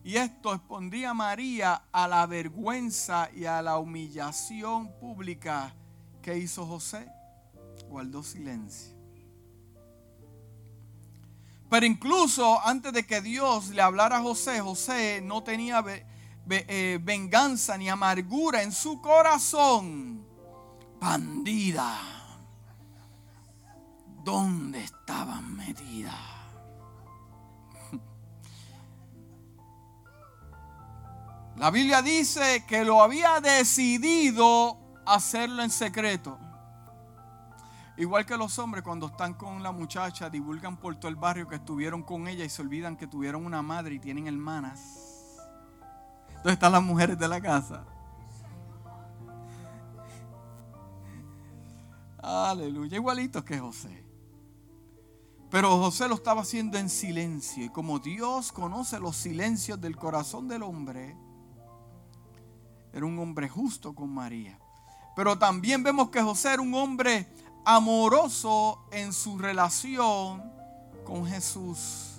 Y 0.02 0.16
esto 0.16 0.54
expondría 0.54 1.10
a 1.10 1.14
María 1.14 1.82
a 1.92 2.08
la 2.08 2.26
vergüenza 2.26 3.28
y 3.34 3.44
a 3.44 3.62
la 3.62 3.78
humillación 3.78 4.92
pública 4.98 5.74
que 6.22 6.36
hizo 6.38 6.66
José. 6.66 7.08
Guardó 7.88 8.22
silencio. 8.22 8.94
Pero 11.68 11.86
incluso 11.86 12.60
antes 12.64 12.92
de 12.92 13.04
que 13.06 13.20
Dios 13.20 13.70
le 13.70 13.82
hablara 13.82 14.18
a 14.18 14.22
José, 14.22 14.60
José 14.60 15.20
no 15.22 15.42
tenía 15.42 15.84
eh, 16.48 16.98
venganza 17.02 17.76
ni 17.76 17.88
amargura 17.88 18.62
en 18.62 18.72
su 18.72 19.00
corazón. 19.00 20.24
Bandida 21.00 22.15
dónde 24.26 24.82
estaban 24.82 25.56
metidas. 25.56 26.14
La 31.56 31.70
Biblia 31.70 32.02
dice 32.02 32.66
que 32.66 32.84
lo 32.84 33.02
había 33.02 33.40
decidido 33.40 34.76
hacerlo 35.06 35.62
en 35.62 35.70
secreto. 35.70 36.38
Igual 37.96 38.26
que 38.26 38.36
los 38.36 38.58
hombres 38.58 38.82
cuando 38.82 39.06
están 39.06 39.34
con 39.34 39.62
la 39.62 39.70
muchacha, 39.70 40.28
divulgan 40.28 40.76
por 40.76 40.96
todo 40.96 41.08
el 41.08 41.16
barrio 41.16 41.46
que 41.48 41.54
estuvieron 41.54 42.02
con 42.02 42.26
ella 42.26 42.44
y 42.44 42.50
se 42.50 42.62
olvidan 42.62 42.96
que 42.96 43.06
tuvieron 43.06 43.46
una 43.46 43.62
madre 43.62 43.94
y 43.94 44.00
tienen 44.00 44.26
hermanas. 44.26 45.38
¿Dónde 46.38 46.54
están 46.54 46.72
las 46.72 46.82
mujeres 46.82 47.16
de 47.16 47.28
la 47.28 47.40
casa? 47.40 47.84
Aleluya, 52.18 52.96
igualitos 52.96 53.44
que 53.44 53.56
José. 53.58 54.05
Pero 55.50 55.78
José 55.78 56.08
lo 56.08 56.16
estaba 56.16 56.42
haciendo 56.42 56.76
en 56.78 56.90
silencio. 56.90 57.64
Y 57.64 57.68
como 57.68 57.98
Dios 57.98 58.52
conoce 58.52 58.98
los 58.98 59.16
silencios 59.16 59.80
del 59.80 59.96
corazón 59.96 60.48
del 60.48 60.62
hombre, 60.62 61.16
era 62.92 63.06
un 63.06 63.18
hombre 63.18 63.48
justo 63.48 63.94
con 63.94 64.12
María. 64.12 64.58
Pero 65.14 65.38
también 65.38 65.82
vemos 65.82 66.10
que 66.10 66.22
José 66.22 66.54
era 66.54 66.62
un 66.62 66.74
hombre 66.74 67.26
amoroso 67.64 68.86
en 68.90 69.12
su 69.12 69.38
relación 69.38 70.42
con 71.04 71.26
Jesús. 71.26 72.12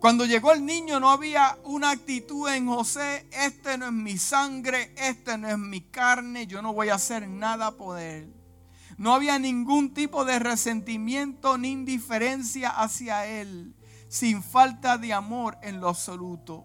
Cuando 0.00 0.26
llegó 0.26 0.52
el 0.52 0.66
niño 0.66 1.00
no 1.00 1.10
había 1.10 1.56
una 1.64 1.90
actitud 1.90 2.48
en 2.50 2.66
José, 2.66 3.26
este 3.32 3.78
no 3.78 3.86
es 3.86 3.92
mi 3.92 4.18
sangre, 4.18 4.92
este 4.98 5.38
no 5.38 5.48
es 5.48 5.56
mi 5.56 5.80
carne, 5.80 6.46
yo 6.46 6.60
no 6.60 6.74
voy 6.74 6.90
a 6.90 6.96
hacer 6.96 7.26
nada 7.26 7.70
por 7.70 7.98
él. 7.98 8.30
No 8.96 9.14
había 9.14 9.38
ningún 9.38 9.92
tipo 9.92 10.24
de 10.24 10.38
resentimiento 10.38 11.58
ni 11.58 11.72
indiferencia 11.72 12.70
hacia 12.70 13.26
él, 13.26 13.74
sin 14.08 14.42
falta 14.42 14.98
de 14.98 15.12
amor 15.12 15.58
en 15.62 15.80
lo 15.80 15.88
absoluto. 15.88 16.64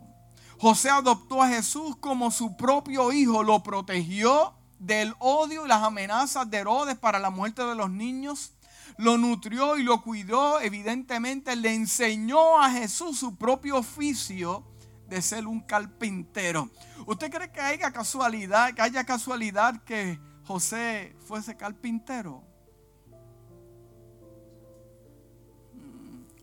José 0.59 0.89
adoptó 0.89 1.41
a 1.41 1.47
Jesús 1.47 1.95
como 1.97 2.31
su 2.31 2.57
propio 2.57 3.11
hijo, 3.11 3.43
lo 3.43 3.63
protegió 3.63 4.53
del 4.77 5.13
odio 5.19 5.65
y 5.65 5.69
las 5.69 5.83
amenazas 5.83 6.49
de 6.49 6.57
Herodes 6.57 6.97
para 6.97 7.19
la 7.19 7.29
muerte 7.29 7.63
de 7.63 7.75
los 7.75 7.89
niños, 7.89 8.53
lo 8.97 9.17
nutrió 9.17 9.77
y 9.77 9.83
lo 9.83 10.01
cuidó, 10.01 10.59
evidentemente 10.59 11.55
le 11.55 11.73
enseñó 11.73 12.61
a 12.61 12.71
Jesús 12.71 13.19
su 13.19 13.37
propio 13.37 13.77
oficio 13.77 14.65
de 15.07 15.21
ser 15.21 15.47
un 15.47 15.61
carpintero. 15.61 16.69
¿Usted 17.05 17.31
cree 17.31 17.51
que 17.51 17.61
haya 17.61 17.91
casualidad, 17.91 18.73
que 18.73 18.81
haya 18.81 19.03
casualidad 19.05 19.81
que 19.83 20.19
José 20.49 21.15
fuese 21.27 21.55
carpintero. 21.55 22.41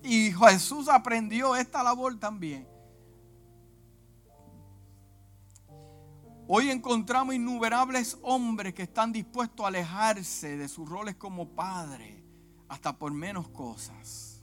Y 0.00 0.30
Jesús 0.30 0.88
aprendió 0.88 1.56
esta 1.56 1.82
labor 1.82 2.16
también. 2.16 2.68
Hoy 6.46 6.70
encontramos 6.70 7.34
innumerables 7.34 8.16
hombres 8.22 8.74
que 8.74 8.84
están 8.84 9.10
dispuestos 9.10 9.64
a 9.64 9.70
alejarse 9.70 10.56
de 10.56 10.68
sus 10.68 10.88
roles 10.88 11.16
como 11.16 11.48
padre, 11.48 12.22
hasta 12.68 12.96
por 12.96 13.10
menos 13.10 13.48
cosas. 13.48 14.40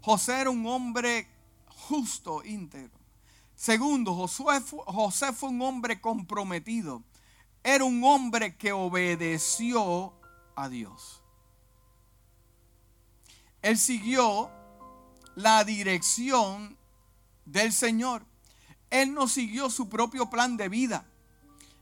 José 0.00 0.40
era 0.40 0.48
un 0.48 0.64
hombre 0.66 1.28
justo, 1.66 2.42
íntegro. 2.42 2.98
Segundo, 3.54 4.14
José 4.14 5.34
fue 5.34 5.50
un 5.50 5.60
hombre 5.60 6.00
comprometido 6.00 7.02
era 7.66 7.84
un 7.84 8.04
hombre 8.04 8.56
que 8.56 8.70
obedeció 8.70 10.12
a 10.54 10.68
Dios. 10.68 11.20
Él 13.60 13.76
siguió 13.76 14.52
la 15.34 15.64
dirección 15.64 16.78
del 17.44 17.72
Señor. 17.72 18.24
Él 18.88 19.12
no 19.12 19.26
siguió 19.26 19.68
su 19.68 19.88
propio 19.88 20.30
plan 20.30 20.56
de 20.56 20.68
vida. 20.68 21.06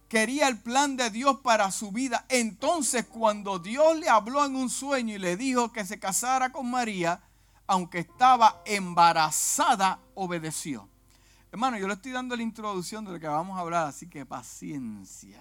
Quería 0.09 0.49
el 0.49 0.59
plan 0.59 0.97
de 0.97 1.11
Dios 1.11 1.41
para 1.43 1.71
su 1.71 1.93
vida. 1.93 2.25
Entonces 2.31 3.05
cuando 3.05 3.59
Dios 3.59 3.99
le 3.99 4.09
habló 4.09 4.43
en 4.47 4.57
un 4.57 4.71
sueño 4.71 5.15
y 5.15 5.19
le 5.19 5.37
dijo 5.37 5.71
que 5.71 5.85
se 5.85 6.01
casara 6.01 6.51
con 6.51 6.71
María, 6.71 7.21
aunque 7.67 7.99
estaba 7.99 8.63
embarazada, 8.65 10.01
obedeció. 10.15 10.89
Hermano, 11.55 11.79
yo 11.79 11.87
le 11.87 11.95
estoy 11.95 12.11
dando 12.11 12.35
la 12.35 12.43
introducción 12.43 13.05
de 13.05 13.13
lo 13.13 13.21
que 13.21 13.29
vamos 13.29 13.57
a 13.57 13.61
hablar, 13.61 13.87
así 13.87 14.09
que 14.09 14.27
paciencia. 14.27 15.41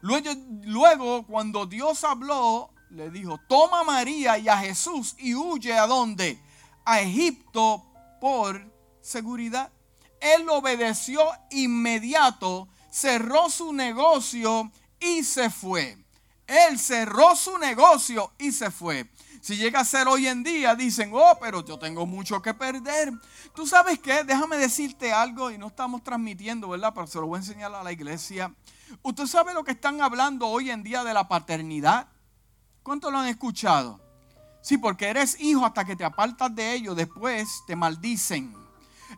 Luego, 0.00 1.26
cuando 1.26 1.66
Dios 1.66 2.04
habló, 2.04 2.70
le 2.90 3.10
dijo, 3.10 3.40
toma 3.48 3.80
a 3.80 3.82
María 3.82 4.38
y 4.38 4.48
a 4.48 4.56
Jesús 4.58 5.16
y 5.18 5.34
huye 5.34 5.76
a 5.76 5.88
dónde? 5.88 6.40
A 6.84 7.00
Egipto 7.00 7.84
por 8.20 8.64
seguridad. 9.00 9.72
Él 10.20 10.48
obedeció 10.48 11.20
inmediato, 11.50 12.68
cerró 12.88 13.50
su 13.50 13.72
negocio 13.72 14.70
y 15.00 15.24
se 15.24 15.50
fue. 15.50 15.98
Él 16.46 16.78
cerró 16.78 17.34
su 17.34 17.58
negocio 17.58 18.30
y 18.38 18.52
se 18.52 18.70
fue. 18.70 19.10
Si 19.42 19.56
llega 19.56 19.80
a 19.80 19.84
ser 19.84 20.06
hoy 20.06 20.28
en 20.28 20.44
día, 20.44 20.76
dicen, 20.76 21.10
oh, 21.12 21.36
pero 21.40 21.64
yo 21.64 21.76
tengo 21.76 22.06
mucho 22.06 22.40
que 22.40 22.54
perder. 22.54 23.12
Tú 23.56 23.66
sabes 23.66 23.98
qué, 23.98 24.22
déjame 24.22 24.56
decirte 24.56 25.12
algo 25.12 25.50
y 25.50 25.58
no 25.58 25.66
estamos 25.66 26.04
transmitiendo, 26.04 26.68
¿verdad? 26.68 26.92
Pero 26.94 27.08
se 27.08 27.18
lo 27.18 27.26
voy 27.26 27.38
a 27.38 27.40
enseñar 27.40 27.74
a 27.74 27.82
la 27.82 27.90
iglesia. 27.90 28.54
¿Usted 29.02 29.26
sabe 29.26 29.52
lo 29.52 29.64
que 29.64 29.72
están 29.72 30.00
hablando 30.00 30.46
hoy 30.46 30.70
en 30.70 30.84
día 30.84 31.02
de 31.02 31.12
la 31.12 31.26
paternidad? 31.26 32.06
¿Cuánto 32.84 33.10
lo 33.10 33.18
han 33.18 33.26
escuchado? 33.26 34.00
Sí, 34.60 34.78
porque 34.78 35.08
eres 35.08 35.36
hijo 35.40 35.66
hasta 35.66 35.84
que 35.84 35.96
te 35.96 36.04
apartas 36.04 36.54
de 36.54 36.74
ellos, 36.74 36.94
después 36.94 37.64
te 37.66 37.74
maldicen. 37.74 38.54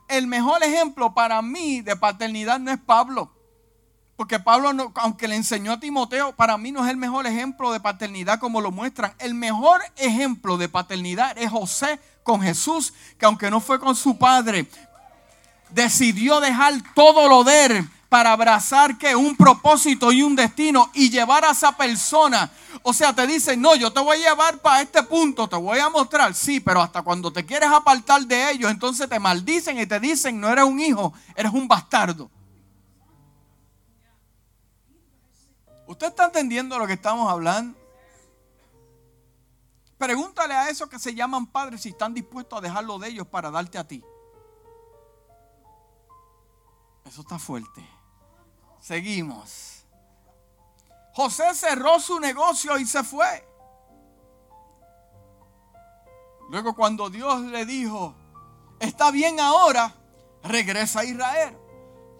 El 0.07 0.25
mejor 0.25 0.63
ejemplo 0.63 1.13
para 1.13 1.43
mí 1.43 1.81
de 1.81 1.95
paternidad 1.95 2.59
no 2.59 2.71
es 2.71 2.79
Pablo. 2.79 3.34
Porque 4.15 4.39
Pablo, 4.39 4.91
aunque 4.95 5.27
le 5.27 5.35
enseñó 5.35 5.73
a 5.73 5.79
Timoteo, 5.79 6.33
para 6.33 6.57
mí 6.57 6.71
no 6.71 6.85
es 6.85 6.89
el 6.89 6.97
mejor 6.97 7.27
ejemplo 7.27 7.73
de 7.73 7.81
paternidad 7.81 8.39
como 8.39 8.61
lo 8.61 8.71
muestran. 8.71 9.13
El 9.19 9.33
mejor 9.33 9.81
ejemplo 9.97 10.57
de 10.57 10.69
paternidad 10.69 11.37
es 11.37 11.51
José 11.51 11.99
con 12.23 12.41
Jesús, 12.41 12.93
que 13.19 13.25
aunque 13.25 13.51
no 13.51 13.59
fue 13.59 13.79
con 13.79 13.95
su 13.95 14.17
padre, 14.17 14.67
decidió 15.69 16.39
dejar 16.39 16.73
todo 16.93 17.27
lo 17.27 17.43
de 17.43 17.65
él 17.65 17.89
para 18.07 18.31
abrazar 18.31 18.97
que 18.97 19.13
un 19.13 19.35
propósito 19.35 20.13
y 20.13 20.23
un 20.23 20.37
destino 20.37 20.89
y 20.93 21.09
llevar 21.09 21.43
a 21.43 21.51
esa 21.51 21.75
persona. 21.75 22.49
O 22.83 22.93
sea, 22.93 23.13
te 23.13 23.27
dicen, 23.27 23.59
no, 23.59 23.75
yo 23.75 23.91
te 23.91 23.99
voy 23.99 24.17
a 24.17 24.29
llevar 24.29 24.59
para 24.59 24.81
este 24.81 25.03
punto, 25.03 25.49
te 25.49 25.57
voy 25.57 25.79
a 25.79 25.89
mostrar, 25.89 26.33
sí, 26.33 26.61
pero 26.61 26.81
hasta 26.81 27.01
cuando 27.01 27.33
te 27.33 27.45
quieres 27.45 27.69
apartar 27.69 28.21
de 28.21 28.51
ellos, 28.51 28.71
entonces 28.71 29.09
te 29.09 29.19
maldicen 29.19 29.77
y 29.77 29.85
te 29.85 29.99
dicen, 29.99 30.39
no 30.39 30.47
eres 30.47 30.63
un 30.63 30.79
hijo, 30.79 31.13
eres 31.35 31.51
un 31.51 31.67
bastardo. 31.67 32.31
¿Usted 35.87 36.07
está 36.07 36.25
entendiendo 36.25 36.79
lo 36.79 36.87
que 36.87 36.93
estamos 36.93 37.31
hablando? 37.31 37.77
Pregúntale 39.97 40.53
a 40.53 40.69
esos 40.69 40.89
que 40.89 40.99
se 40.99 41.13
llaman 41.15 41.47
padres 41.47 41.81
si 41.81 41.89
están 41.89 42.13
dispuestos 42.13 42.57
a 42.57 42.61
dejarlo 42.61 42.99
de 42.99 43.09
ellos 43.09 43.27
para 43.27 43.49
darte 43.51 43.77
a 43.77 43.87
ti. 43.87 44.03
Eso 47.05 47.21
está 47.21 47.39
fuerte. 47.39 47.87
Seguimos. 48.81 49.85
José 51.13 51.53
cerró 51.53 51.99
su 51.99 52.19
negocio 52.19 52.77
y 52.77 52.85
se 52.85 53.03
fue. 53.03 53.47
Luego 56.49 56.75
cuando 56.75 57.09
Dios 57.09 57.41
le 57.41 57.65
dijo, 57.65 58.13
está 58.79 59.11
bien 59.11 59.39
ahora, 59.39 59.95
regresa 60.43 61.01
a 61.01 61.05
Israel. 61.05 61.57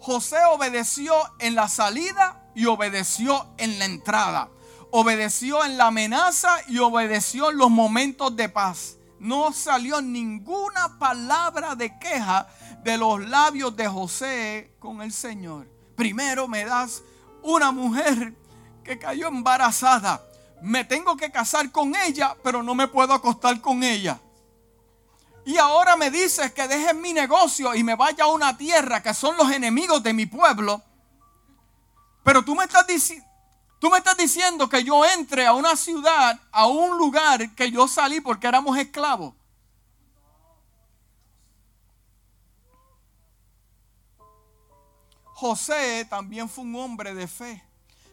José 0.00 0.38
obedeció 0.50 1.14
en 1.38 1.54
la 1.54 1.68
salida 1.68 2.35
y 2.56 2.64
obedeció 2.64 3.46
en 3.58 3.78
la 3.78 3.84
entrada. 3.84 4.48
Obedeció 4.90 5.62
en 5.64 5.76
la 5.76 5.88
amenaza 5.88 6.56
y 6.68 6.78
obedeció 6.78 7.50
en 7.50 7.58
los 7.58 7.70
momentos 7.70 8.34
de 8.34 8.48
paz. 8.48 8.96
No 9.20 9.52
salió 9.52 10.00
ninguna 10.00 10.98
palabra 10.98 11.74
de 11.74 11.96
queja 11.98 12.48
de 12.82 12.96
los 12.96 13.20
labios 13.28 13.76
de 13.76 13.86
José 13.86 14.74
con 14.78 15.02
el 15.02 15.12
Señor. 15.12 15.68
Primero 15.96 16.48
me 16.48 16.64
das 16.64 17.02
una 17.42 17.72
mujer 17.72 18.34
que 18.82 18.98
cayó 18.98 19.28
embarazada. 19.28 20.24
Me 20.62 20.84
tengo 20.84 21.14
que 21.14 21.30
casar 21.30 21.70
con 21.70 21.94
ella, 21.94 22.36
pero 22.42 22.62
no 22.62 22.74
me 22.74 22.88
puedo 22.88 23.12
acostar 23.12 23.60
con 23.60 23.82
ella. 23.82 24.18
Y 25.44 25.58
ahora 25.58 25.94
me 25.96 26.10
dices 26.10 26.52
que 26.52 26.66
deje 26.66 26.94
mi 26.94 27.12
negocio 27.12 27.74
y 27.74 27.84
me 27.84 27.96
vaya 27.96 28.24
a 28.24 28.28
una 28.28 28.56
tierra 28.56 29.02
que 29.02 29.12
son 29.12 29.36
los 29.36 29.52
enemigos 29.52 30.02
de 30.02 30.14
mi 30.14 30.24
pueblo 30.24 30.82
pero 32.26 32.44
tú 32.44 32.56
me 32.56 32.64
estás 32.64 32.84
diciendo... 32.88 33.24
Diciendo 34.18 34.68
que 34.68 34.82
yo 34.82 35.04
entre 35.04 35.46
a 35.46 35.52
una 35.52 35.76
ciudad, 35.76 36.40
a 36.50 36.66
un 36.66 36.98
lugar 36.98 37.54
que 37.54 37.70
yo 37.70 37.86
salí 37.86 38.20
porque 38.20 38.48
éramos 38.48 38.76
esclavos. 38.76 39.34
José 45.24 46.04
también 46.06 46.48
fue 46.48 46.64
un 46.64 46.74
hombre 46.74 47.14
de 47.14 47.28
fe. 47.28 47.62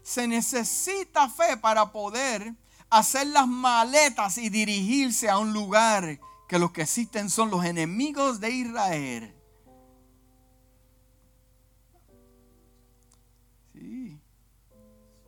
Se 0.03 0.27
necesita 0.27 1.27
fe 1.29 1.57
para 1.57 1.91
poder 1.91 2.53
hacer 2.89 3.27
las 3.27 3.47
maletas 3.47 4.37
y 4.37 4.49
dirigirse 4.49 5.29
a 5.29 5.39
un 5.39 5.53
lugar 5.53 6.19
que 6.47 6.59
los 6.59 6.71
que 6.71 6.83
existen 6.83 7.29
son 7.31 7.49
los 7.49 7.65
enemigos 7.65 8.39
de 8.39 8.51
Israel. 8.51 9.42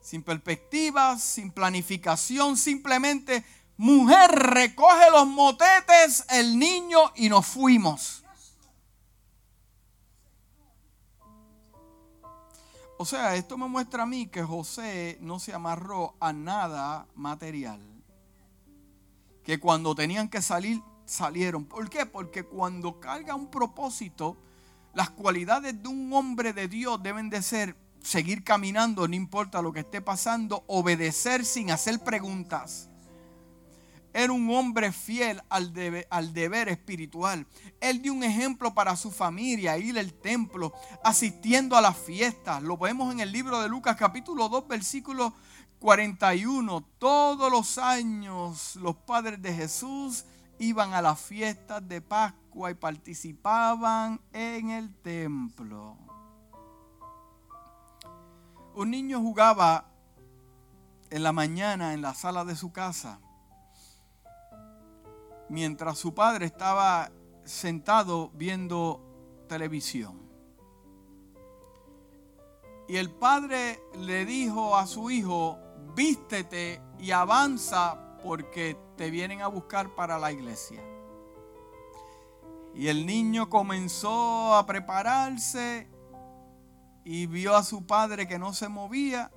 Sin 0.06 0.22
perspectivas, 0.22 1.24
sin 1.24 1.50
planificación, 1.50 2.58
simplemente 2.58 3.44
mujer 3.76 4.30
recoge 4.30 5.10
los 5.10 5.26
motetes, 5.26 6.26
el 6.30 6.60
niño 6.60 7.00
y 7.16 7.28
nos 7.28 7.48
fuimos. 7.48 8.24
O 13.00 13.04
sea, 13.04 13.36
esto 13.36 13.58
me 13.58 13.68
muestra 13.68 14.04
a 14.04 14.06
mí 14.06 14.28
que 14.28 14.44
José 14.44 15.18
no 15.22 15.40
se 15.40 15.56
amarró 15.56 16.16
a 16.20 16.32
nada 16.32 17.08
material. 17.16 17.82
Que 19.44 19.60
cuando 19.60 19.96
tenían 19.96 20.30
que 20.30 20.44
salir, 20.44 20.84
salieron. 21.06 21.66
¿Por 21.66 21.90
qué? 21.90 22.06
Porque 22.06 22.44
cuando 22.44 23.00
carga 23.00 23.34
un 23.34 23.50
propósito, 23.50 24.38
las 24.94 25.10
cualidades 25.10 25.82
de 25.82 25.90
un 25.90 26.14
hombre 26.14 26.54
de 26.54 26.68
Dios 26.68 27.02
deben 27.02 27.32
de 27.32 27.42
ser 27.42 27.85
seguir 28.06 28.44
caminando, 28.44 29.08
no 29.08 29.16
importa 29.16 29.62
lo 29.62 29.74
que 29.74 29.80
esté 29.80 30.00
pasando, 30.00 30.64
obedecer 30.68 31.44
sin 31.44 31.72
hacer 31.72 32.00
preguntas. 32.04 32.90
Era 34.14 34.32
un 34.32 34.50
hombre 34.56 34.94
fiel 34.94 35.42
al, 35.50 35.74
deber 35.74 36.70
espiritual. 36.70 37.46
Él 37.82 38.02
dio 38.02 38.14
un 38.14 38.24
ejemplo 38.24 38.74
para 38.74 38.96
su 38.96 39.12
familia, 39.12 39.78
ir 39.78 40.00
al 40.00 40.14
templo, 40.14 40.72
asistiendo 41.04 41.76
a 41.76 41.82
las 41.82 41.98
fiestas. 41.98 42.64
Lo 42.64 42.78
vemos 42.78 43.12
en 43.12 43.20
el 43.20 43.32
libro 43.34 43.60
de 43.62 43.68
Lucas 43.68 43.98
capítulo 43.98 44.48
2, 44.48 44.70
versículo 44.70 45.34
41. 45.80 46.82
Todos 46.98 47.52
los 47.52 47.78
años 47.78 48.78
los 48.78 48.96
padres 48.96 49.42
de 49.42 49.54
Jesús 49.54 50.24
iban 50.60 50.94
a 50.94 51.02
las 51.02 51.20
fiestas 51.20 51.86
de 51.86 52.00
Pascua 52.00 52.72
y 52.72 52.76
participaban 52.76 54.22
en 54.32 54.70
el 54.70 54.96
templo. 55.02 56.15
Un 58.76 58.92
niño 58.92 59.22
jugaba 59.22 59.86
en 61.10 61.24
la 61.24 61.32
mañana 61.32 61.94
en 61.94 62.02
la 62.02 62.14
sala 62.14 62.44
de 62.44 62.58
su 62.58 62.74
casa, 62.74 63.22
mientras 65.48 65.98
su 65.98 66.14
padre 66.14 66.46
estaba 66.46 67.10
sentado 67.46 68.32
viendo 68.34 69.02
televisión. 69.48 70.20
Y 72.90 72.98
el 72.98 73.12
padre 73.12 73.80
le 73.98 74.26
dijo 74.26 74.76
a 74.76 74.88
su 74.88 75.10
hijo, 75.10 75.58
vístete 75.96 76.82
y 77.00 77.12
avanza 77.12 78.18
porque 78.22 78.78
te 78.98 79.10
vienen 79.10 79.42
a 79.42 79.48
buscar 79.48 79.96
para 79.96 80.20
la 80.20 80.34
iglesia. 80.34 80.84
Y 82.74 82.90
el 82.90 83.06
niño 83.06 83.50
comenzó 83.50 84.54
a 84.54 84.66
prepararse 84.66 85.95
y 87.06 87.28
vio 87.28 87.56
a 87.56 87.64
su 87.64 87.86
padre 87.86 88.28
que 88.28 88.40
no 88.40 88.52
se 88.52 88.68
movía 88.68 89.32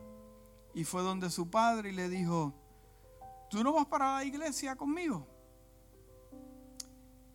y 0.74 0.84
fue 0.84 1.02
donde 1.02 1.28
su 1.28 1.50
padre 1.50 1.90
y 1.90 1.92
le 1.92 2.08
dijo, 2.08 2.54
¿tú 3.50 3.62
no 3.62 3.74
vas 3.74 3.86
para 3.86 4.16
la 4.16 4.24
iglesia 4.24 4.74
conmigo? 4.74 5.26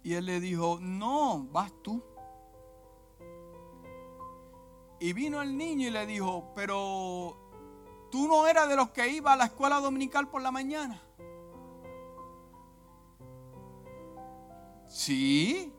Y 0.01 0.15
él 0.15 0.25
le 0.25 0.39
dijo, 0.39 0.79
no, 0.81 1.45
vas 1.51 1.71
tú. 1.83 2.03
Y 4.99 5.13
vino 5.13 5.41
el 5.41 5.55
niño 5.55 5.87
y 5.87 5.91
le 5.91 6.05
dijo, 6.07 6.51
pero 6.55 7.37
tú 8.09 8.27
no 8.27 8.47
eras 8.47 8.67
de 8.67 8.75
los 8.75 8.89
que 8.89 9.07
iba 9.09 9.33
a 9.33 9.35
la 9.35 9.45
escuela 9.45 9.79
dominical 9.79 10.29
por 10.29 10.41
la 10.41 10.51
mañana. 10.51 10.99
Sí, 14.87 15.71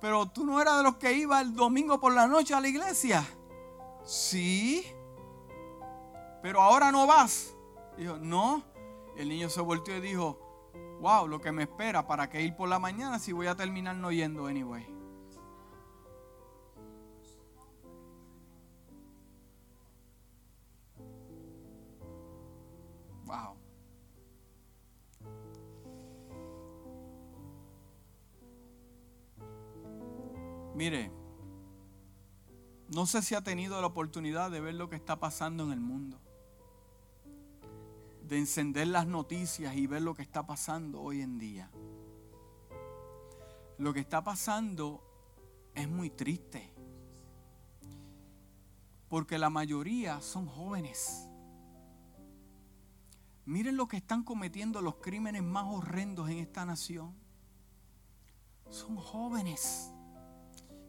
pero 0.00 0.26
tú 0.30 0.46
no 0.46 0.60
eras 0.60 0.78
de 0.78 0.84
los 0.84 0.96
que 0.96 1.12
iba 1.12 1.40
el 1.40 1.54
domingo 1.54 2.00
por 2.00 2.14
la 2.14 2.26
noche 2.26 2.54
a 2.54 2.60
la 2.60 2.68
iglesia 2.68 3.26
sí, 4.04 4.84
pero 6.42 6.60
ahora 6.60 6.90
no 6.90 7.06
vas. 7.06 7.54
Dijo, 7.96 8.16
no. 8.18 8.62
El 9.16 9.28
niño 9.28 9.50
se 9.50 9.60
volteó 9.60 9.96
y 9.96 10.00
dijo, 10.00 10.38
wow, 11.00 11.26
lo 11.26 11.40
que 11.40 11.52
me 11.52 11.64
espera, 11.64 12.06
¿para 12.06 12.30
qué 12.30 12.42
ir 12.42 12.56
por 12.56 12.68
la 12.68 12.78
mañana 12.78 13.18
si 13.18 13.32
voy 13.32 13.46
a 13.46 13.54
terminar 13.54 13.96
no 13.96 14.12
yendo 14.12 14.46
anyway? 14.46 14.86
Wow. 23.26 23.56
Mire, 30.74 31.10
no 32.90 33.06
sé 33.06 33.22
si 33.22 33.36
ha 33.36 33.42
tenido 33.42 33.80
la 33.80 33.86
oportunidad 33.86 34.50
de 34.50 34.60
ver 34.60 34.74
lo 34.74 34.90
que 34.90 34.96
está 34.96 35.20
pasando 35.20 35.64
en 35.64 35.72
el 35.72 35.80
mundo. 35.80 36.18
De 38.26 38.36
encender 38.36 38.88
las 38.88 39.06
noticias 39.06 39.76
y 39.76 39.86
ver 39.86 40.02
lo 40.02 40.14
que 40.14 40.22
está 40.22 40.44
pasando 40.44 41.00
hoy 41.00 41.22
en 41.22 41.38
día. 41.38 41.70
Lo 43.78 43.94
que 43.94 44.00
está 44.00 44.24
pasando 44.24 45.04
es 45.74 45.88
muy 45.88 46.10
triste. 46.10 46.72
Porque 49.08 49.38
la 49.38 49.50
mayoría 49.50 50.20
son 50.20 50.46
jóvenes. 50.46 51.28
Miren 53.46 53.76
lo 53.76 53.86
que 53.86 53.98
están 53.98 54.24
cometiendo 54.24 54.80
los 54.80 54.96
crímenes 54.96 55.44
más 55.44 55.64
horrendos 55.68 56.28
en 56.28 56.38
esta 56.38 56.66
nación. 56.66 57.14
Son 58.68 58.96
jóvenes 58.96 59.92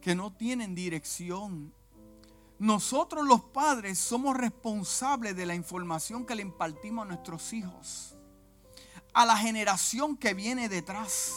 que 0.02 0.16
no 0.16 0.34
tienen 0.34 0.74
dirección. 0.74 1.74
Nosotros 2.62 3.26
los 3.26 3.42
padres 3.42 3.98
somos 3.98 4.38
responsables 4.38 5.36
de 5.36 5.48
la 5.48 5.56
información 5.56 6.28
que 6.28 6.36
le 6.36 6.44
impartimos 6.44 7.04
a 7.04 7.08
nuestros 7.08 7.54
hijos, 7.54 8.14
a 9.16 9.26
la 9.26 9.36
generación 9.36 10.16
que 10.16 10.36
viene 10.36 10.70
detrás. 10.70 11.32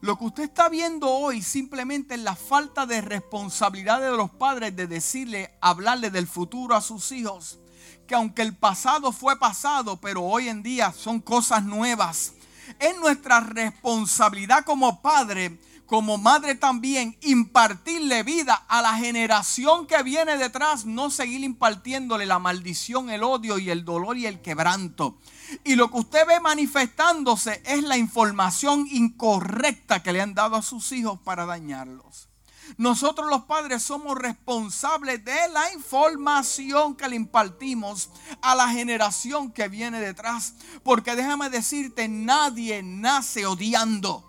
Lo 0.00 0.16
que 0.16 0.24
usted 0.24 0.44
está 0.44 0.70
viendo 0.70 1.10
hoy 1.10 1.42
simplemente 1.42 2.14
es 2.14 2.22
la 2.22 2.34
falta 2.34 2.86
de 2.86 3.02
responsabilidad 3.02 4.00
de 4.00 4.16
los 4.16 4.30
padres 4.30 4.74
de 4.74 4.86
decirle, 4.86 5.54
hablarle 5.60 6.10
del 6.10 6.26
futuro 6.26 6.74
a 6.74 6.80
sus 6.80 7.12
hijos. 7.12 7.58
Que 8.06 8.14
aunque 8.14 8.40
el 8.40 8.56
pasado 8.56 9.12
fue 9.12 9.38
pasado, 9.38 10.00
pero 10.00 10.22
hoy 10.22 10.48
en 10.48 10.62
día 10.62 10.92
son 10.92 11.20
cosas 11.20 11.62
nuevas. 11.64 12.32
Es 12.78 12.98
nuestra 12.98 13.40
responsabilidad 13.40 14.64
como 14.64 15.02
padre 15.02 15.58
como 15.88 16.18
madre 16.18 16.54
también, 16.54 17.16
impartirle 17.22 18.22
vida 18.22 18.62
a 18.68 18.82
la 18.82 18.98
generación 18.98 19.86
que 19.86 20.02
viene 20.02 20.36
detrás, 20.36 20.84
no 20.84 21.08
seguir 21.08 21.42
impartiéndole 21.42 22.26
la 22.26 22.38
maldición, 22.38 23.08
el 23.08 23.22
odio 23.22 23.58
y 23.58 23.70
el 23.70 23.86
dolor 23.86 24.18
y 24.18 24.26
el 24.26 24.42
quebranto. 24.42 25.16
Y 25.64 25.76
lo 25.76 25.90
que 25.90 25.96
usted 25.96 26.26
ve 26.26 26.40
manifestándose 26.40 27.62
es 27.64 27.82
la 27.84 27.96
información 27.96 28.86
incorrecta 28.90 30.02
que 30.02 30.12
le 30.12 30.20
han 30.20 30.34
dado 30.34 30.56
a 30.56 30.62
sus 30.62 30.92
hijos 30.92 31.20
para 31.20 31.46
dañarlos. 31.46 32.28
Nosotros 32.76 33.30
los 33.30 33.44
padres 33.44 33.82
somos 33.82 34.18
responsables 34.18 35.24
de 35.24 35.48
la 35.54 35.72
información 35.72 36.96
que 36.96 37.08
le 37.08 37.16
impartimos 37.16 38.10
a 38.42 38.54
la 38.54 38.68
generación 38.68 39.52
que 39.52 39.68
viene 39.68 40.00
detrás. 40.00 40.52
Porque 40.82 41.16
déjame 41.16 41.48
decirte, 41.48 42.08
nadie 42.08 42.82
nace 42.82 43.46
odiando. 43.46 44.27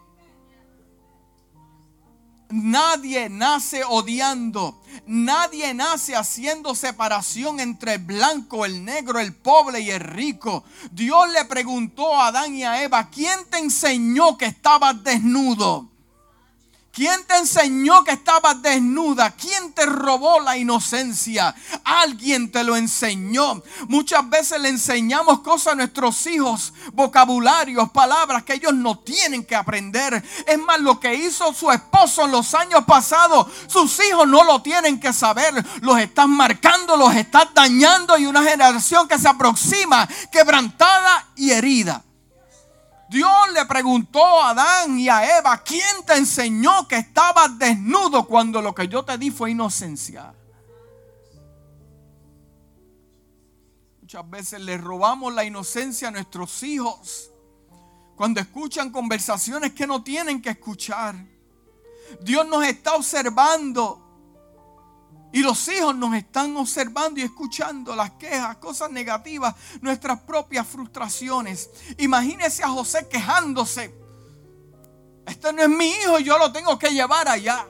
Nadie 2.49 3.29
nace 3.29 3.83
odiando. 3.83 4.81
Nadie 5.05 5.73
nace 5.73 6.15
haciendo 6.15 6.73
separación 6.73 7.59
entre 7.59 7.95
el 7.95 8.03
blanco, 8.03 8.65
el 8.65 8.83
negro, 8.83 9.19
el 9.19 9.35
pobre 9.35 9.81
y 9.81 9.91
el 9.91 9.99
rico. 9.99 10.63
Dios 10.91 11.29
le 11.31 11.45
preguntó 11.45 12.15
a 12.15 12.27
Adán 12.27 12.55
y 12.55 12.63
a 12.63 12.81
Eva, 12.83 13.09
¿quién 13.09 13.45
te 13.51 13.59
enseñó 13.59 14.37
que 14.37 14.45
estabas 14.45 15.03
desnudo? 15.03 15.88
¿Quién 16.91 17.23
te 17.25 17.37
enseñó 17.37 18.03
que 18.03 18.11
estabas 18.11 18.61
desnuda? 18.61 19.31
¿Quién 19.31 19.73
te 19.73 19.85
robó 19.85 20.39
la 20.39 20.57
inocencia? 20.57 21.53
Alguien 21.83 22.51
te 22.51 22.63
lo 22.63 22.75
enseñó. 22.75 23.61
Muchas 23.87 24.27
veces 24.27 24.59
le 24.59 24.69
enseñamos 24.69 25.41
cosas 25.41 25.73
a 25.73 25.75
nuestros 25.75 26.25
hijos, 26.25 26.73
vocabularios, 26.93 27.91
palabras 27.91 28.43
que 28.43 28.53
ellos 28.53 28.73
no 28.73 28.97
tienen 28.99 29.45
que 29.45 29.55
aprender. 29.55 30.23
Es 30.47 30.57
más, 30.57 30.79
lo 30.79 30.99
que 30.99 31.13
hizo 31.13 31.53
su 31.53 31.71
esposo 31.71 32.25
en 32.25 32.31
los 32.31 32.55
años 32.55 32.83
pasados, 32.85 33.47
sus 33.67 33.99
hijos 34.05 34.27
no 34.27 34.43
lo 34.43 34.61
tienen 34.61 34.99
que 34.99 35.13
saber. 35.13 35.53
Los 35.81 35.99
estás 35.99 36.27
marcando, 36.27 36.97
los 36.97 37.15
estás 37.15 37.53
dañando 37.53 38.17
y 38.17 38.25
una 38.25 38.43
generación 38.43 39.07
que 39.07 39.19
se 39.19 39.27
aproxima 39.27 40.09
quebrantada 40.31 41.27
y 41.35 41.51
herida. 41.51 42.03
Dios 43.09 43.51
le 43.55 43.65
preguntó 43.65 44.23
a 44.23 44.51
Adán 44.51 44.99
y 44.99 45.09
a 45.09 45.39
Eva, 45.39 45.63
¿quién 45.63 46.03
te 46.05 46.15
enseñó 46.15 46.87
que 46.87 46.97
estabas 46.97 47.57
desnudo 47.57 48.27
cuando 48.27 48.61
lo 48.61 48.75
que 48.75 48.87
yo 48.87 49.03
te 49.03 49.17
di 49.17 49.31
fue 49.31 49.49
inocencia? 49.51 50.33
Muchas 54.01 54.29
veces 54.29 54.61
le 54.61 54.77
robamos 54.77 55.33
la 55.33 55.43
inocencia 55.43 56.09
a 56.09 56.11
nuestros 56.11 56.61
hijos 56.61 57.31
cuando 58.15 58.41
escuchan 58.41 58.91
conversaciones 58.91 59.73
que 59.73 59.87
no 59.87 60.03
tienen 60.03 60.41
que 60.41 60.51
escuchar. 60.51 61.15
Dios 62.21 62.47
nos 62.47 62.63
está 62.65 62.95
observando 62.95 64.08
y 65.31 65.41
los 65.41 65.67
hijos 65.67 65.95
nos 65.95 66.15
están 66.15 66.55
observando 66.57 67.19
y 67.19 67.23
escuchando 67.23 67.95
las 67.95 68.11
quejas, 68.11 68.57
cosas 68.57 68.89
negativas, 68.89 69.53
nuestras 69.81 70.21
propias 70.21 70.65
frustraciones. 70.67 71.69
Imagínese 71.97 72.63
a 72.63 72.69
José 72.69 73.07
quejándose. 73.07 73.93
Este 75.27 75.53
no 75.53 75.61
es 75.61 75.69
mi 75.69 75.89
hijo 75.91 76.17
yo 76.19 76.39
lo 76.39 76.51
tengo 76.51 76.79
que 76.79 76.89
llevar 76.89 77.27
allá. 77.27 77.67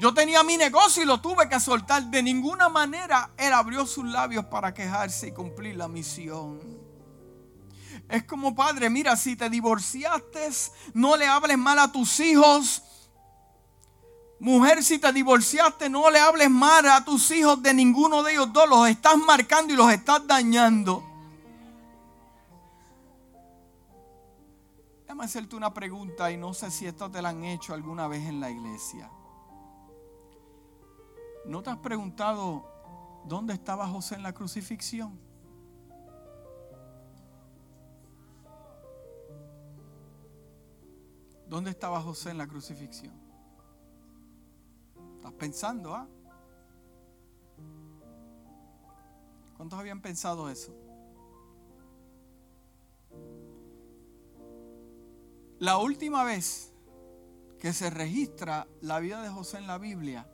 Yo 0.00 0.14
tenía 0.14 0.42
mi 0.42 0.56
negocio 0.56 1.02
y 1.02 1.06
lo 1.06 1.20
tuve 1.20 1.48
que 1.48 1.60
soltar. 1.60 2.04
De 2.04 2.22
ninguna 2.22 2.68
manera 2.70 3.30
él 3.36 3.52
abrió 3.52 3.86
sus 3.86 4.06
labios 4.06 4.46
para 4.46 4.72
quejarse 4.72 5.28
y 5.28 5.32
cumplir 5.32 5.76
la 5.76 5.88
misión. 5.88 6.58
Es 8.08 8.24
como 8.24 8.54
padre, 8.54 8.88
mira, 8.90 9.16
si 9.16 9.36
te 9.36 9.48
divorciaste, 9.48 10.48
no 10.94 11.16
le 11.16 11.26
hables 11.26 11.58
mal 11.58 11.78
a 11.78 11.92
tus 11.92 12.18
hijos 12.20 12.82
Mujer, 14.42 14.82
si 14.82 14.98
te 14.98 15.12
divorciaste, 15.12 15.88
no 15.88 16.10
le 16.10 16.18
hables 16.18 16.50
mal 16.50 16.84
a 16.88 17.04
tus 17.04 17.30
hijos 17.30 17.62
de 17.62 17.72
ninguno 17.72 18.24
de 18.24 18.32
ellos 18.32 18.52
dos. 18.52 18.68
Los 18.68 18.88
estás 18.88 19.16
marcando 19.16 19.72
y 19.72 19.76
los 19.76 19.88
estás 19.92 20.26
dañando. 20.26 21.00
Déjame 25.02 25.26
hacerte 25.26 25.54
una 25.54 25.72
pregunta 25.72 26.32
y 26.32 26.36
no 26.36 26.54
sé 26.54 26.72
si 26.72 26.86
esto 26.86 27.08
te 27.08 27.22
la 27.22 27.28
han 27.28 27.44
hecho 27.44 27.72
alguna 27.72 28.08
vez 28.08 28.26
en 28.26 28.40
la 28.40 28.50
iglesia. 28.50 29.08
¿No 31.46 31.62
te 31.62 31.70
has 31.70 31.78
preguntado 31.78 32.64
dónde 33.24 33.54
estaba 33.54 33.86
José 33.86 34.16
en 34.16 34.24
la 34.24 34.32
crucifixión? 34.32 35.20
¿Dónde 41.46 41.70
estaba 41.70 42.00
José 42.00 42.30
en 42.30 42.38
la 42.38 42.48
crucifixión? 42.48 43.31
¿Estás 45.22 45.34
pensando, 45.34 45.94
ah? 45.94 46.08
¿Cuántos 49.56 49.78
habían 49.78 50.02
pensado 50.02 50.50
eso? 50.50 50.74
La 55.60 55.78
última 55.78 56.24
vez 56.24 56.72
que 57.60 57.72
se 57.72 57.88
registra 57.88 58.66
la 58.80 58.98
vida 58.98 59.22
de 59.22 59.28
José 59.28 59.58
en 59.58 59.68
la 59.68 59.78
Biblia 59.78 60.28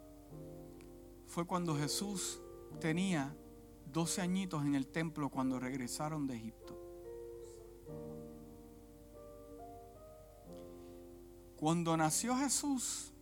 fue 1.27 1.45
cuando 1.45 1.77
Jesús 1.77 2.41
tenía 2.81 3.37
12 3.93 4.23
añitos 4.23 4.65
en 4.65 4.75
el 4.75 4.87
templo 4.87 5.29
cuando 5.29 5.61
regresaron 5.61 6.27
de 6.27 6.37
Egipto. 6.37 6.81
Cuando 11.57 11.95
nació 11.95 12.35
Jesús, 12.37 13.13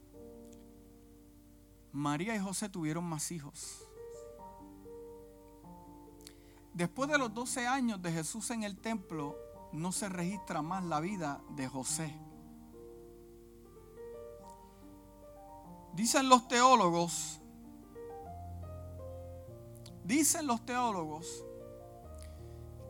María 1.96 2.36
y 2.36 2.38
José 2.38 2.68
tuvieron 2.68 3.04
más 3.04 3.32
hijos. 3.32 3.82
Después 6.74 7.10
de 7.10 7.16
los 7.16 7.32
12 7.32 7.66
años 7.66 8.02
de 8.02 8.12
Jesús 8.12 8.50
en 8.50 8.64
el 8.64 8.76
templo, 8.76 9.34
no 9.72 9.92
se 9.92 10.10
registra 10.10 10.60
más 10.60 10.84
la 10.84 11.00
vida 11.00 11.40
de 11.56 11.66
José. 11.66 12.14
Dicen 15.94 16.28
los 16.28 16.46
teólogos, 16.46 17.40
dicen 20.04 20.46
los 20.46 20.66
teólogos 20.66 21.46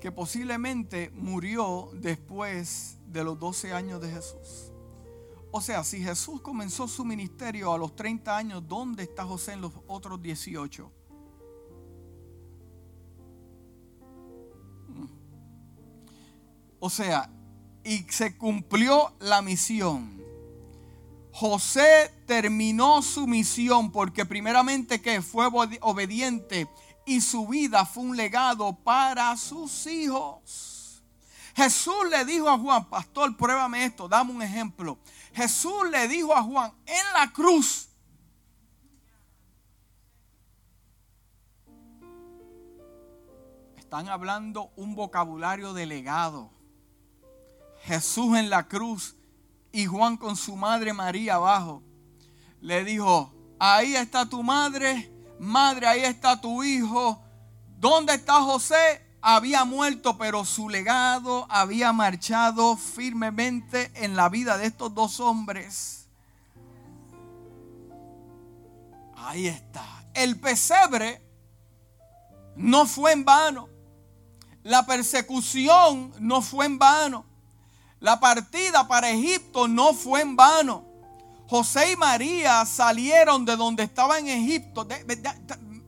que 0.01 0.11
posiblemente 0.11 1.11
murió 1.11 1.91
después 1.95 2.99
de 3.07 3.23
los 3.23 3.39
12 3.39 3.73
años 3.73 4.01
de 4.01 4.11
Jesús. 4.11 4.73
O 5.57 5.61
sea, 5.63 5.83
si 5.85 6.03
Jesús 6.03 6.43
comenzó 6.43 6.87
su 6.87 7.03
ministerio 7.03 7.73
a 7.73 7.79
los 7.79 7.97
30 7.97 8.37
años, 8.37 8.69
¿dónde 8.69 9.05
está 9.05 9.25
José 9.25 9.55
en 9.55 9.63
los 9.63 9.73
otros 9.87 10.21
18? 10.21 10.93
Mm. 14.89 15.07
O 16.79 16.91
sea, 16.91 17.31
y 17.83 18.01
se 18.11 18.37
cumplió 18.37 19.15
la 19.19 19.41
misión. 19.41 20.23
José 21.33 22.13
terminó 22.27 23.01
su 23.01 23.27
misión 23.27 23.91
porque 23.91 24.27
primeramente 24.27 25.01
que 25.01 25.23
fue 25.23 25.47
obediente 25.81 26.69
y 27.07 27.23
su 27.23 27.47
vida 27.47 27.87
fue 27.87 28.03
un 28.03 28.15
legado 28.15 28.77
para 28.85 29.35
sus 29.39 29.87
hijos. 29.87 31.03
Jesús 31.55 32.11
le 32.11 32.27
dijo 32.27 32.51
a 32.51 32.59
Juan, 32.59 32.85
pastor, 32.91 33.35
pruébame 33.39 33.87
esto, 33.87 34.07
dame 34.07 34.33
un 34.33 34.43
ejemplo. 34.43 34.99
Jesús 35.37 35.91
le 35.91 36.09
dijo 36.09 36.35
a 36.35 36.43
Juan 36.43 36.73
en 36.87 37.13
la 37.13 37.31
cruz, 37.31 37.91
están 43.77 44.09
hablando 44.09 44.73
un 44.77 44.95
vocabulario 44.95 45.75
delegado. 45.75 46.51
Jesús 47.83 48.35
en 48.39 48.49
la 48.49 48.67
cruz 48.67 49.15
y 49.73 49.85
Juan 49.85 50.17
con 50.17 50.37
su 50.37 50.57
madre 50.57 50.95
María 50.95 51.35
abajo. 51.35 51.83
Le 52.63 52.83
dijo, 52.83 53.31
ahí 53.59 53.95
está 53.95 54.25
tu 54.25 54.43
madre, 54.43 55.13
madre, 55.39 55.87
ahí 55.87 56.01
está 56.01 56.41
tu 56.41 56.65
hijo. 56.65 57.23
¿Dónde 57.79 58.15
está 58.15 58.41
José? 58.41 59.06
Había 59.29 59.65
muerto, 59.65 60.17
pero 60.17 60.45
su 60.45 60.69
legado 60.69 61.49
había 61.51 61.93
marchado 61.93 62.77
firmemente 62.77 63.91
en 63.97 64.15
la 64.15 64.29
vida 64.29 64.57
de 64.57 64.67
estos 64.67 64.95
dos 64.95 65.19
hombres. 65.19 66.07
Ahí 69.17 69.49
está. 69.49 69.85
El 70.15 70.39
pesebre 70.39 71.21
no 72.55 72.87
fue 72.87 73.11
en 73.11 73.25
vano. 73.25 73.69
La 74.63 74.87
persecución 74.87 76.13
no 76.21 76.41
fue 76.41 76.67
en 76.67 76.79
vano. 76.79 77.27
La 77.99 78.21
partida 78.21 78.87
para 78.87 79.11
Egipto 79.11 79.67
no 79.67 79.93
fue 79.93 80.21
en 80.21 80.37
vano. 80.37 80.85
José 81.49 81.91
y 81.91 81.97
María 81.97 82.65
salieron 82.65 83.45
de 83.45 83.57
donde 83.57 83.83
estaba 83.83 84.21
en 84.21 84.29
Egipto. 84.29 84.87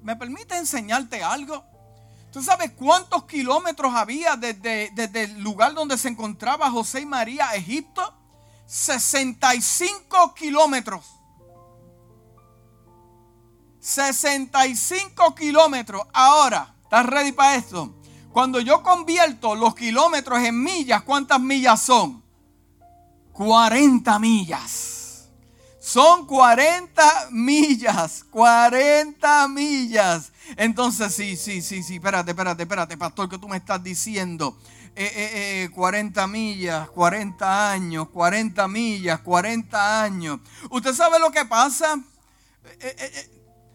¿Me 0.03 0.17
permite 0.17 0.57
enseñarte 0.57 1.23
algo? 1.23 1.78
¿Tú 2.33 2.43
sabes 2.43 2.73
cuántos 2.73 3.25
kilómetros 3.25 3.95
había 3.95 4.37
desde, 4.37 4.91
desde, 4.95 5.25
el 5.25 5.41
lugar 5.41 5.75
donde 5.75 5.97
se 5.97 6.09
encontraba 6.09 6.71
José 6.71 7.01
y 7.01 7.07
María 7.07 7.55
Egipto? 7.55 8.15
65 8.67 10.35
kilómetros. 10.35 11.07
65 13.81 15.35
kilómetros. 15.35 16.03
Ahora, 16.13 16.75
¿estás 16.83 17.07
ready 17.07 17.33
para 17.33 17.55
esto? 17.57 17.95
Cuando 18.31 18.61
yo 18.61 18.83
convierto 18.83 19.55
los 19.55 19.75
kilómetros 19.75 20.39
en 20.41 20.63
millas, 20.63 21.03
¿cuántas 21.03 21.41
millas 21.41 21.81
son? 21.81 22.23
40 23.33 24.19
millas. 24.19 25.29
Son 25.81 26.27
40 26.27 27.29
millas, 27.31 28.23
40 28.31 29.49
millas. 29.49 30.33
Entonces, 30.57 31.15
sí, 31.15 31.37
sí, 31.37 31.63
sí, 31.63 31.83
sí, 31.83 31.97
espérate, 31.97 32.31
espérate, 32.31 32.63
espérate, 32.63 32.97
pastor, 32.97 33.29
que 33.29 33.39
tú 33.39 33.49
me 33.49 33.57
estás 33.57 33.83
diciendo. 33.83 34.57
40 34.95 34.97
eh, 34.97 35.71
eh, 35.71 35.71
eh, 35.71 36.27
millas, 36.27 36.89
40 36.91 37.73
años, 37.73 38.09
40 38.09 38.69
millas, 38.69 39.21
40 39.21 40.03
años. 40.03 40.41
¿Usted 40.71 40.93
sabe 40.95 41.19
lo 41.19 41.31
que 41.31 41.45
pasa? 41.45 42.01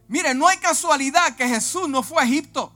mire, 0.08 0.36
no 0.36 0.48
hay 0.48 0.58
casualidad 0.58 1.36
que 1.36 1.48
Jesús 1.48 1.90
no 1.90 2.04
fue 2.04 2.22
a 2.22 2.26
Egipto. 2.26 2.74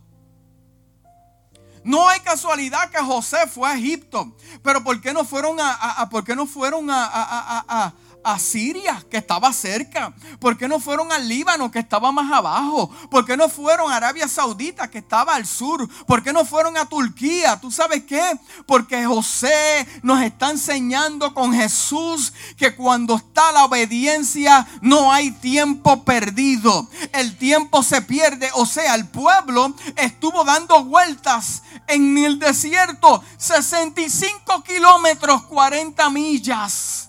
No 1.84 2.08
hay 2.10 2.20
casualidad 2.22 2.90
que 2.90 2.98
José 3.00 3.38
fue 3.48 3.70
a 3.70 3.76
Egipto. 3.76 4.36
Pero 4.64 4.84
¿por 4.84 5.00
qué 5.02 5.14
no 5.14 5.26
fueron 5.26 5.58
a, 5.60 6.08
por 6.10 6.24
qué 6.24 6.36
no 6.36 6.48
fueron 6.48 6.88
a 6.90 7.94
Siria, 8.38 9.04
que 9.10 9.18
estaba 9.18 9.54
cerca? 9.54 10.14
¿Por 10.40 10.58
qué 10.58 10.68
no 10.68 10.80
fueron 10.80 11.12
al 11.12 11.28
Líbano, 11.28 11.72
que 11.72 11.80
estaba 11.80 12.12
más 12.12 12.32
abajo? 12.32 12.90
¿Por 13.10 13.26
qué 13.26 13.38
no 13.38 13.48
fueron 13.48 13.92
a 13.92 13.96
Arabia 13.96 14.28
Saudita, 14.28 14.90
que 14.90 14.98
estaba 14.98 15.36
al 15.36 15.46
sur? 15.46 15.88
¿Por 16.06 16.22
qué 16.22 16.34
no 16.34 16.44
fueron 16.46 16.78
a 16.78 16.86
Turquía? 16.86 17.60
¿Tú 17.60 17.72
sabes 17.72 18.04
qué? 18.04 18.22
Porque 18.66 19.06
José 19.06 19.88
nos 20.04 20.22
está 20.22 20.52
enseñando 20.52 21.34
con 21.34 21.54
Jesús 21.54 22.34
que 22.58 22.76
cuando 22.76 23.16
está 23.16 23.52
la 23.52 23.66
obediencia 23.66 24.68
no 24.82 25.12
hay 25.12 25.32
tiempo 25.32 26.04
perdido. 26.04 26.88
El 27.14 27.38
tiempo 27.38 27.82
se 27.82 28.02
pierde. 28.02 28.50
O 28.56 28.66
sea, 28.66 28.96
el 28.96 29.08
pueblo 29.08 29.74
estuvo 29.96 30.44
dando 30.44 30.84
vueltas 30.84 31.64
en 31.88 32.18
el 32.18 32.40
desierto 32.40 33.24
65 33.38 34.64
kilómetros, 34.64 35.44
40 35.44 36.10
millas. 36.10 37.07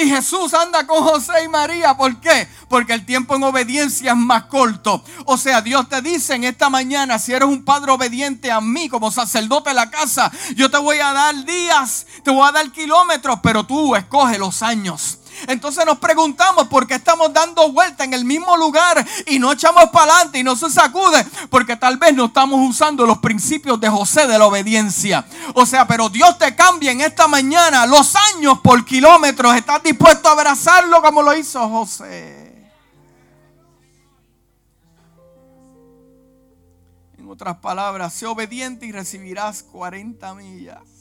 Y 0.00 0.08
Jesús 0.08 0.54
anda 0.54 0.86
con 0.86 1.04
José 1.04 1.44
y 1.44 1.48
María. 1.48 1.94
¿Por 1.94 2.18
qué? 2.20 2.48
Porque 2.70 2.94
el 2.94 3.04
tiempo 3.04 3.36
en 3.36 3.42
obediencia 3.42 4.12
es 4.12 4.16
más 4.16 4.44
corto. 4.44 5.04
O 5.26 5.36
sea, 5.36 5.60
Dios 5.60 5.90
te 5.90 6.00
dice 6.00 6.34
en 6.34 6.44
esta 6.44 6.70
mañana, 6.70 7.18
si 7.18 7.34
eres 7.34 7.46
un 7.46 7.66
padre 7.66 7.92
obediente 7.92 8.50
a 8.50 8.62
mí 8.62 8.88
como 8.88 9.10
sacerdote 9.10 9.70
de 9.70 9.74
la 9.74 9.90
casa, 9.90 10.32
yo 10.56 10.70
te 10.70 10.78
voy 10.78 11.00
a 11.00 11.12
dar 11.12 11.44
días, 11.44 12.06
te 12.24 12.30
voy 12.30 12.48
a 12.48 12.52
dar 12.52 12.72
kilómetros, 12.72 13.40
pero 13.42 13.64
tú 13.66 13.94
escoge 13.94 14.38
los 14.38 14.62
años. 14.62 15.19
Entonces 15.46 15.84
nos 15.86 15.98
preguntamos 15.98 16.68
por 16.68 16.86
qué 16.86 16.94
estamos 16.94 17.32
dando 17.32 17.70
vuelta 17.72 18.04
en 18.04 18.14
el 18.14 18.24
mismo 18.24 18.56
lugar 18.56 19.06
y 19.26 19.38
no 19.38 19.52
echamos 19.52 19.90
para 19.90 20.14
adelante 20.14 20.38
y 20.38 20.44
no 20.44 20.56
se 20.56 20.70
sacude. 20.70 21.24
Porque 21.48 21.76
tal 21.76 21.96
vez 21.96 22.14
no 22.14 22.26
estamos 22.26 22.60
usando 22.68 23.06
los 23.06 23.18
principios 23.18 23.80
de 23.80 23.88
José 23.88 24.26
de 24.26 24.38
la 24.38 24.46
obediencia. 24.46 25.24
O 25.54 25.66
sea, 25.66 25.86
pero 25.86 26.08
Dios 26.08 26.38
te 26.38 26.54
cambia 26.54 26.92
en 26.92 27.00
esta 27.00 27.26
mañana 27.28 27.86
los 27.86 28.14
años 28.34 28.58
por 28.62 28.84
kilómetros. 28.84 29.56
¿Estás 29.56 29.82
dispuesto 29.82 30.28
a 30.28 30.32
abrazarlo 30.32 31.02
como 31.02 31.22
lo 31.22 31.34
hizo 31.34 31.68
José? 31.68 32.70
En 37.18 37.28
otras 37.28 37.58
palabras, 37.58 38.14
sé 38.14 38.26
obediente 38.26 38.86
y 38.86 38.92
recibirás 38.92 39.62
40 39.62 40.34
millas. 40.34 40.99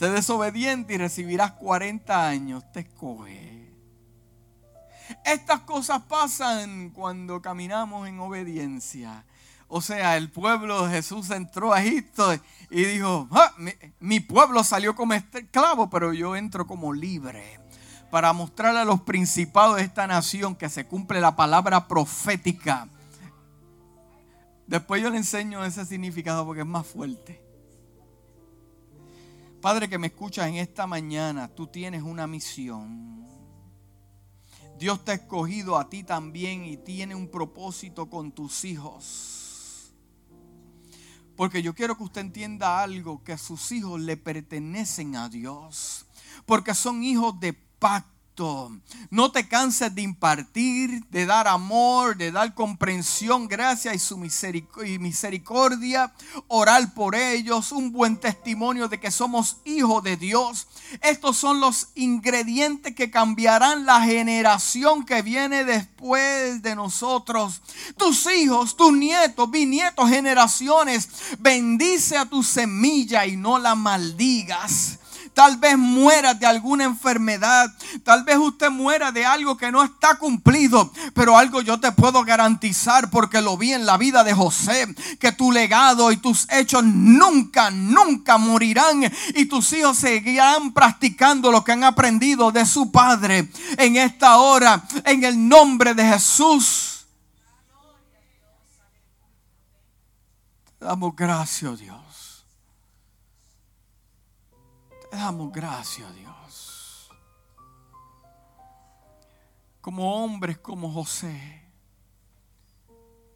Sé 0.00 0.08
desobediente 0.08 0.94
y 0.94 0.96
recibirás 0.96 1.52
40 1.52 2.26
años. 2.26 2.64
Te 2.72 2.80
escoge. 2.80 3.70
Estas 5.26 5.60
cosas 5.60 6.00
pasan 6.08 6.88
cuando 6.88 7.42
caminamos 7.42 8.08
en 8.08 8.18
obediencia. 8.18 9.26
O 9.68 9.82
sea, 9.82 10.16
el 10.16 10.30
pueblo 10.30 10.86
de 10.86 10.92
Jesús 10.94 11.28
entró 11.28 11.74
a 11.74 11.82
Egipto 11.82 12.32
y 12.70 12.84
dijo, 12.84 13.28
ah, 13.30 13.52
mi, 13.98 14.20
pueblo 14.20 14.64
salió 14.64 14.94
como 14.96 15.12
esclavo, 15.12 15.90
pero 15.90 16.14
yo 16.14 16.34
entro 16.34 16.66
como 16.66 16.94
libre. 16.94 17.60
Para 18.10 18.32
mostrarle 18.32 18.80
a 18.80 18.86
los 18.86 19.02
principados 19.02 19.76
de 19.76 19.82
esta 19.82 20.06
nación 20.06 20.56
que 20.56 20.70
se 20.70 20.86
cumple 20.86 21.20
la 21.20 21.36
palabra 21.36 21.88
profética. 21.88 22.88
Después 24.66 25.02
yo 25.02 25.10
le 25.10 25.18
enseño 25.18 25.62
ese 25.62 25.84
significado 25.84 26.46
porque 26.46 26.62
es 26.62 26.66
más 26.66 26.86
fuerte. 26.86 27.49
Padre 29.60 29.90
que 29.90 29.98
me 29.98 30.06
escuchas 30.06 30.48
en 30.48 30.54
esta 30.54 30.86
mañana, 30.86 31.48
tú 31.48 31.66
tienes 31.66 32.02
una 32.02 32.26
misión. 32.26 33.26
Dios 34.78 35.04
te 35.04 35.10
ha 35.10 35.14
escogido 35.14 35.76
a 35.76 35.90
ti 35.90 36.02
también 36.02 36.64
y 36.64 36.78
tiene 36.78 37.14
un 37.14 37.28
propósito 37.28 38.08
con 38.08 38.32
tus 38.32 38.64
hijos. 38.64 39.92
Porque 41.36 41.62
yo 41.62 41.74
quiero 41.74 41.94
que 41.94 42.04
usted 42.04 42.22
entienda 42.22 42.82
algo, 42.82 43.22
que 43.22 43.36
sus 43.36 43.70
hijos 43.72 44.00
le 44.00 44.16
pertenecen 44.16 45.16
a 45.16 45.28
Dios. 45.28 46.06
Porque 46.46 46.74
son 46.74 47.02
hijos 47.02 47.38
de 47.38 47.52
pacto 47.52 48.09
no 49.10 49.32
te 49.32 49.48
canses 49.48 49.94
de 49.94 50.02
impartir, 50.02 51.04
de 51.10 51.26
dar 51.26 51.48
amor, 51.48 52.16
de 52.16 52.30
dar 52.30 52.54
comprensión, 52.54 53.48
gracia 53.48 53.94
y 53.94 53.98
su 53.98 54.16
misericordia, 54.16 56.12
orar 56.48 56.94
por 56.94 57.14
ellos, 57.14 57.72
un 57.72 57.92
buen 57.92 58.16
testimonio 58.16 58.88
de 58.88 59.00
que 59.00 59.10
somos 59.10 59.58
hijos 59.64 60.02
de 60.02 60.16
Dios. 60.16 60.68
Estos 61.02 61.36
son 61.36 61.60
los 61.60 61.88
ingredientes 61.94 62.94
que 62.94 63.10
cambiarán 63.10 63.84
la 63.84 64.02
generación 64.02 65.04
que 65.04 65.22
viene 65.22 65.64
después 65.64 66.62
de 66.62 66.74
nosotros. 66.74 67.62
Tus 67.96 68.26
hijos, 68.26 68.76
tus 68.76 68.92
nietos, 68.92 69.50
bisnietos, 69.50 70.08
generaciones, 70.08 71.08
bendice 71.38 72.16
a 72.16 72.26
tu 72.26 72.42
semilla 72.42 73.26
y 73.26 73.36
no 73.36 73.58
la 73.58 73.74
maldigas. 73.74 74.99
Tal 75.34 75.56
vez 75.56 75.78
muera 75.78 76.34
de 76.34 76.46
alguna 76.46 76.84
enfermedad. 76.84 77.72
Tal 78.04 78.24
vez 78.24 78.36
usted 78.36 78.70
muera 78.70 79.12
de 79.12 79.24
algo 79.24 79.56
que 79.56 79.70
no 79.70 79.82
está 79.82 80.16
cumplido. 80.16 80.92
Pero 81.14 81.38
algo 81.38 81.60
yo 81.62 81.78
te 81.80 81.92
puedo 81.92 82.24
garantizar 82.24 83.10
porque 83.10 83.40
lo 83.40 83.56
vi 83.56 83.72
en 83.72 83.86
la 83.86 83.96
vida 83.96 84.24
de 84.24 84.34
José. 84.34 84.94
Que 85.18 85.32
tu 85.32 85.52
legado 85.52 86.12
y 86.12 86.16
tus 86.16 86.46
hechos 86.50 86.84
nunca, 86.84 87.70
nunca 87.70 88.38
morirán. 88.38 89.10
Y 89.34 89.46
tus 89.46 89.72
hijos 89.72 89.98
seguirán 89.98 90.72
practicando 90.72 91.50
lo 91.50 91.64
que 91.64 91.72
han 91.72 91.84
aprendido 91.84 92.50
de 92.50 92.66
su 92.66 92.90
padre. 92.90 93.50
En 93.78 93.96
esta 93.96 94.36
hora, 94.38 94.82
en 95.04 95.24
el 95.24 95.48
nombre 95.48 95.94
de 95.94 96.04
Jesús. 96.04 97.06
Damos 100.80 101.14
gracias, 101.14 101.78
Dios. 101.78 102.09
Te 105.10 105.16
damos 105.16 105.52
gracias 105.52 106.08
a 106.08 106.12
Dios. 106.12 107.10
Como 109.80 110.22
hombres 110.22 110.58
como 110.58 110.92
José, 110.92 111.64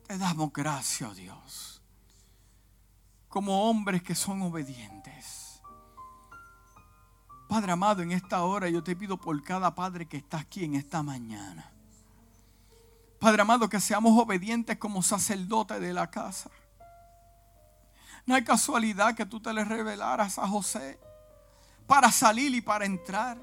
te 0.07 0.17
damos 0.19 0.53
gracias 0.53 1.11
a 1.11 1.15
Dios. 1.15 1.71
como 3.29 3.69
hombres 3.69 4.01
que 4.01 4.15
son 4.15 4.43
obedientes. 4.43 5.61
Padre 7.49 7.73
amado, 7.73 8.01
en 8.01 8.13
esta 8.13 8.45
hora 8.45 8.69
yo 8.69 8.85
te 8.85 8.95
pido 8.95 9.17
por 9.17 9.43
cada 9.43 9.75
padre 9.75 10.07
que 10.07 10.19
está 10.19 10.39
aquí 10.39 10.65
en 10.65 10.77
esta 10.77 11.03
mañana. 11.03 11.69
Padre 13.19 13.43
amado, 13.43 13.69
que 13.69 13.81
seamos 13.81 14.17
obedientes 14.17 14.79
como 14.79 15.03
sacerdotes 15.03 15.81
de 15.81 15.93
la 15.93 16.09
casa. 16.13 16.49
No 18.25 18.37
hay 18.37 18.45
casualidad 18.45 19.17
que 19.17 19.27
tú 19.27 19.41
te 19.41 19.53
le 19.53 19.65
revelaras 19.65 20.39
a 20.39 20.47
José 20.47 21.01
para 21.87 22.11
salir 22.11 22.55
y 22.55 22.61
para 22.61 22.85
entrar. 22.85 23.39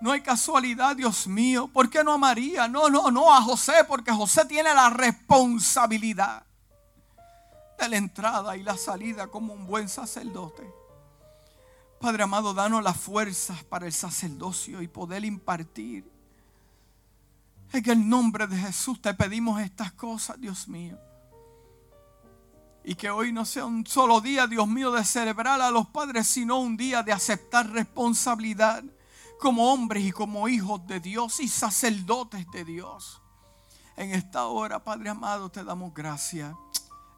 No 0.00 0.12
hay 0.12 0.22
casualidad, 0.22 0.96
Dios 0.96 1.26
mío. 1.26 1.68
¿Por 1.68 1.90
qué 1.90 2.02
no 2.02 2.12
a 2.12 2.18
María? 2.18 2.66
No, 2.68 2.88
no, 2.88 3.10
no, 3.10 3.32
a 3.32 3.42
José, 3.42 3.84
porque 3.86 4.12
José 4.12 4.46
tiene 4.46 4.72
la 4.74 4.88
responsabilidad 4.90 6.44
de 7.78 7.88
la 7.88 7.96
entrada 7.96 8.56
y 8.56 8.62
la 8.62 8.76
salida 8.76 9.26
como 9.26 9.52
un 9.52 9.66
buen 9.66 9.88
sacerdote. 9.88 10.70
Padre 12.00 12.22
amado, 12.22 12.54
danos 12.54 12.82
las 12.82 12.96
fuerzas 12.96 13.62
para 13.64 13.86
el 13.86 13.92
sacerdocio 13.92 14.80
y 14.80 14.88
poder 14.88 15.24
impartir. 15.24 16.10
En 17.72 17.90
el 17.90 18.08
nombre 18.08 18.46
de 18.46 18.56
Jesús 18.56 19.00
te 19.02 19.12
pedimos 19.12 19.60
estas 19.60 19.92
cosas, 19.92 20.40
Dios 20.40 20.66
mío. 20.66 20.98
Y 22.84 22.94
que 22.94 23.10
hoy 23.10 23.32
no 23.32 23.44
sea 23.44 23.66
un 23.66 23.86
solo 23.86 24.20
día, 24.20 24.46
Dios 24.46 24.66
mío, 24.66 24.90
de 24.90 25.04
celebrar 25.04 25.60
a 25.60 25.70
los 25.70 25.86
padres, 25.88 26.26
sino 26.26 26.58
un 26.58 26.76
día 26.76 27.02
de 27.02 27.12
aceptar 27.12 27.70
responsabilidad 27.70 28.82
como 29.38 29.72
hombres 29.72 30.04
y 30.04 30.12
como 30.12 30.48
hijos 30.48 30.86
de 30.86 31.00
Dios 31.00 31.40
y 31.40 31.48
sacerdotes 31.48 32.46
de 32.52 32.64
Dios. 32.64 33.20
En 33.96 34.12
esta 34.12 34.46
hora, 34.46 34.82
Padre 34.82 35.10
amado, 35.10 35.50
te 35.50 35.62
damos 35.62 35.92
gracias 35.92 36.54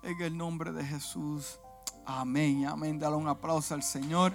en 0.02 0.20
el 0.20 0.36
nombre 0.36 0.72
de 0.72 0.84
Jesús. 0.84 1.58
Amén, 2.04 2.66
amén. 2.66 2.98
Dale 2.98 3.16
un 3.16 3.28
aplauso 3.28 3.74
al 3.74 3.82
Señor. 3.82 4.34